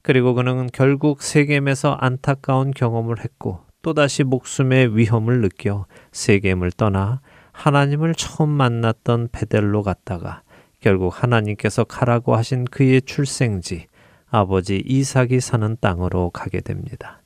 [0.04, 7.22] 그리고 그는 결국 세겜에서 안타까운 경험을 했고 또다시 목숨의 위험을 느껴 세겜을 떠나
[7.54, 10.42] 하나님을 처음 만났던 베델로 갔다가
[10.82, 13.88] 결국 하나님께서 가라고 하신 그의 출생지
[14.30, 17.22] 아버지 이삭이 사는 땅으로 가게 됩니다.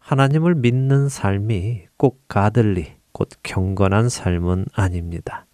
[0.00, 5.46] 하나님을 믿는 삶이 꼭 가들리, 곧 경건한 삶은 아닙니다.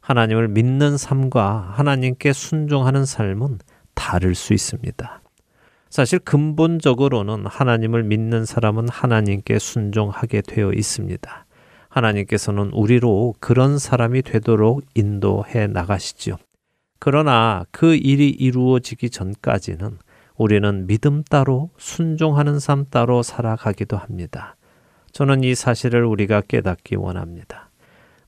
[0.00, 3.58] 하나님을 믿는 삶과 하나님께 순종하는 삶은
[3.94, 5.22] 다를 수 있습니다.
[5.88, 11.45] 사실 근본적으로는 하나님을 믿는 사람은 하나님께 순종하게 되어 있습니다.
[11.96, 16.36] 하나님께서는 우리로 그런 사람이 되도록 인도해 나가시지요.
[16.98, 19.98] 그러나 그 일이 이루어지기 전까지는
[20.36, 24.56] 우리는 믿음 따로 순종하는 삶 따로 살아가기도 합니다.
[25.12, 27.70] 저는 이 사실을 우리가 깨닫기 원합니다.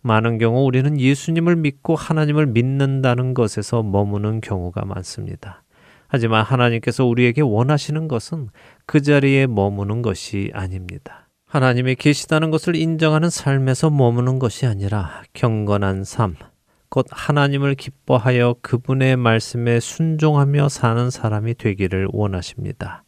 [0.00, 5.64] 많은 경우 우리는 예수님을 믿고 하나님을 믿는다는 것에서 머무는 경우가 많습니다.
[6.06, 8.48] 하지만 하나님께서 우리에게 원하시는 것은
[8.86, 11.27] 그 자리에 머무는 것이 아닙니다.
[11.48, 16.36] 하나님이 계시다는 것을 인정하는 삶에서 머무는 것이 아니라 경건한 삶,
[16.90, 23.02] 곧 하나님을 기뻐하여 그분의 말씀에 순종하며 사는 사람이 되기를 원하십니다.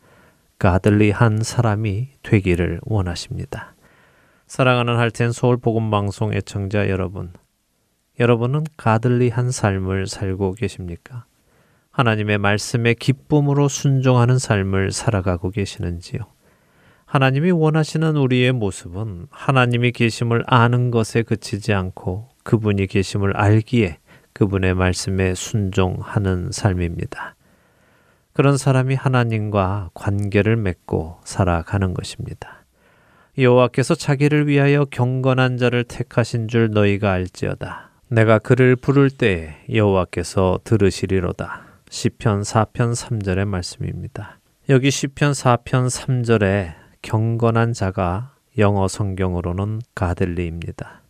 [0.59, 3.75] 가들리한 사람이 되기를 원하십니다.
[4.47, 7.35] 사랑하는 할텐 서울 복음 방송 애청자 여러분,
[8.19, 11.27] 여러분은 가들리한 삶을 살고 계십니까?
[11.91, 16.21] 하나님의 말씀에 기쁨으로 순종하는 삶을 살아가고 계시는지요?
[17.11, 23.99] 하나님이 원하시는 우리의 모습은 하나님이 계심을 아는 것에 그치지 않고 그분이 계심을 알기에
[24.33, 27.35] 그분의 말씀에 순종하는 삶입니다.
[28.33, 32.65] 그런 사람이 하나님과 관계를 맺고 살아가는 것입니다.
[33.37, 37.91] 여호와께서 자기를 위하여 경건한 자를 택하신 줄 너희가 알지어다.
[38.07, 41.63] 내가 그를 부를 때에 여호와께서 들으시리로다.
[41.91, 44.39] 시편 4편 3절의 말씀입니다.
[44.69, 51.03] 여기 시편 4편 3절에 경건한 자가 영어 성경으로는 가델리입니다.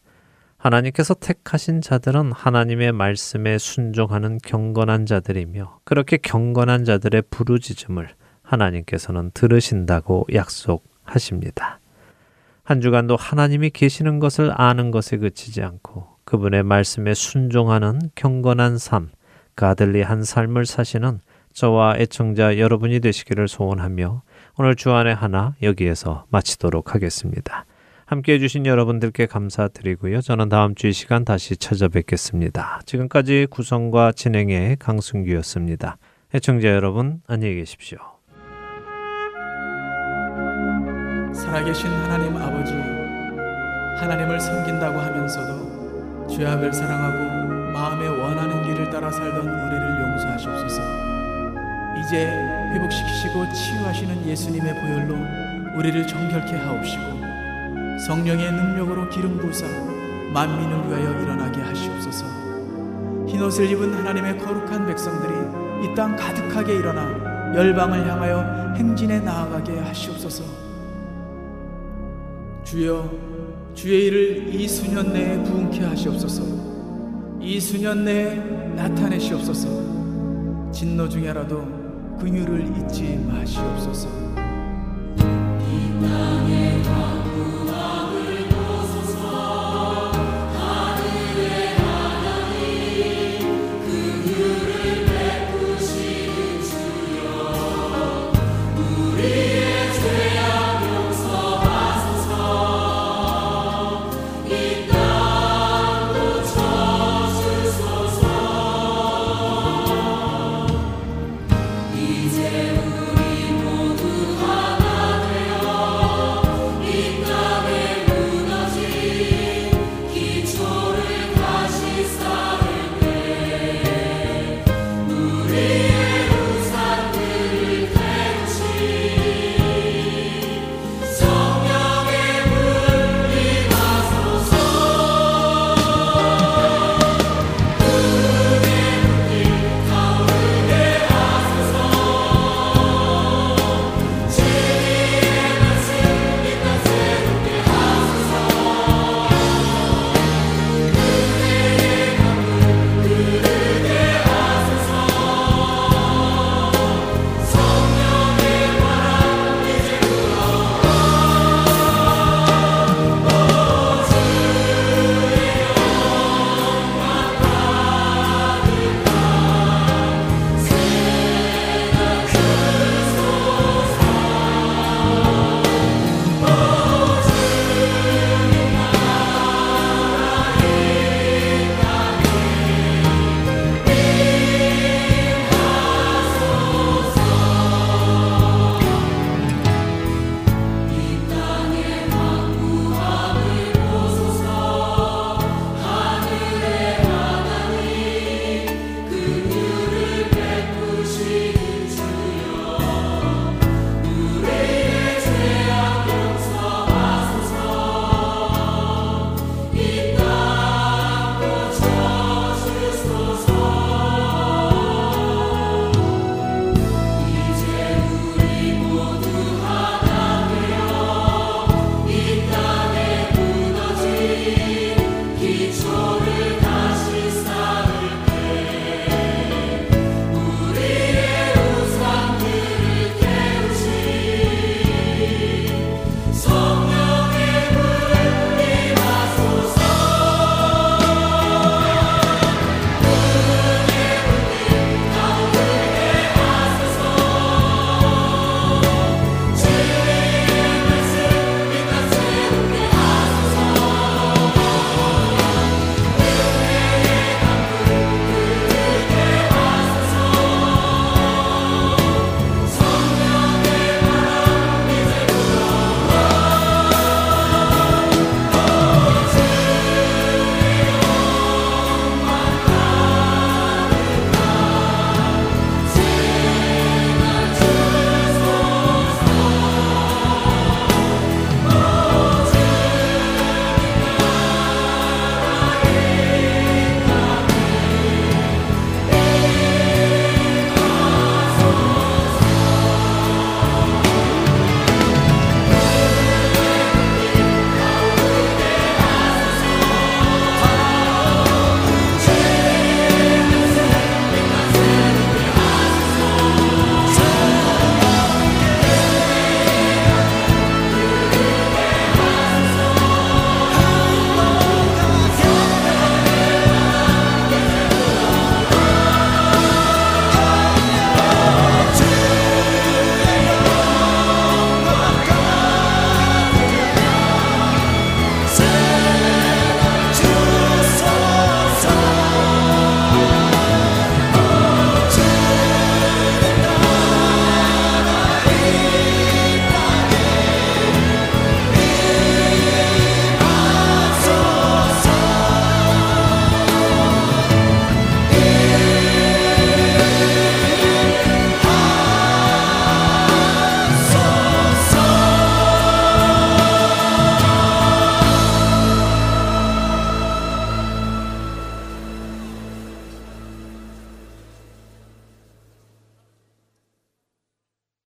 [0.56, 8.10] 하나님께서 택하신 자들은 하나님의 말씀에 순종하는 경건한 자들이며 그렇게 경건한 자들의 부르짖음을
[8.42, 11.80] 하나님께서는 들으신다고 약속하십니다.
[12.62, 19.10] 한 주간도 하나님이 계시는 것을 아는 것에 그치지 않고 그분의 말씀에 순종하는 경건한 삶,
[19.56, 21.20] 가들리 한 삶을 사시는
[21.52, 24.22] 저와 애청자 여러분이 되시기를 소원하며
[24.62, 27.64] 오늘 주안의 하나 여기에서 마치도록 하겠습니다.
[28.04, 30.20] 함께 해주신 여러분들께 감사드리고요.
[30.20, 32.82] 저는 다음 주 이 시간 다시 찾아뵙겠습니다.
[32.84, 35.96] 지금까지 구성과 진행의 강승규였습니다.
[36.34, 37.96] 애청자 여러분 안녕히 계십시오.
[41.32, 42.74] 살아계신 하나님 아버지,
[43.98, 51.09] 하나님을 섬긴다고 하면서도 죄악을 사랑하고 마음에 원하는 길을 따라 살던 우리를 용서하시옵소서.
[52.10, 55.14] 이제 회복시키시고 치유하시는 예수님의 보혈로
[55.78, 57.04] 우리를 정결케 하옵시고
[58.04, 59.64] 성령의 능력으로 기름 부사
[60.34, 62.26] 만민을 위하여 일어나게 하시옵소서.
[63.28, 65.32] 흰옷을 입은 하나님의 거룩한 백성들이
[65.84, 70.42] 이 땅 가득하게 일어나 열방을 향하여 행진에 나아가게 하시옵소서.
[72.64, 73.08] 주여
[73.74, 76.42] 주의 일을 이 수년 내에 부응케 하시옵소서.
[77.40, 78.34] 이 수년 내에
[78.74, 79.68] 나타내시옵소서.
[80.72, 81.79] 진노 중에라도
[82.20, 84.10] 긍휼을 잊지 마시옵소서.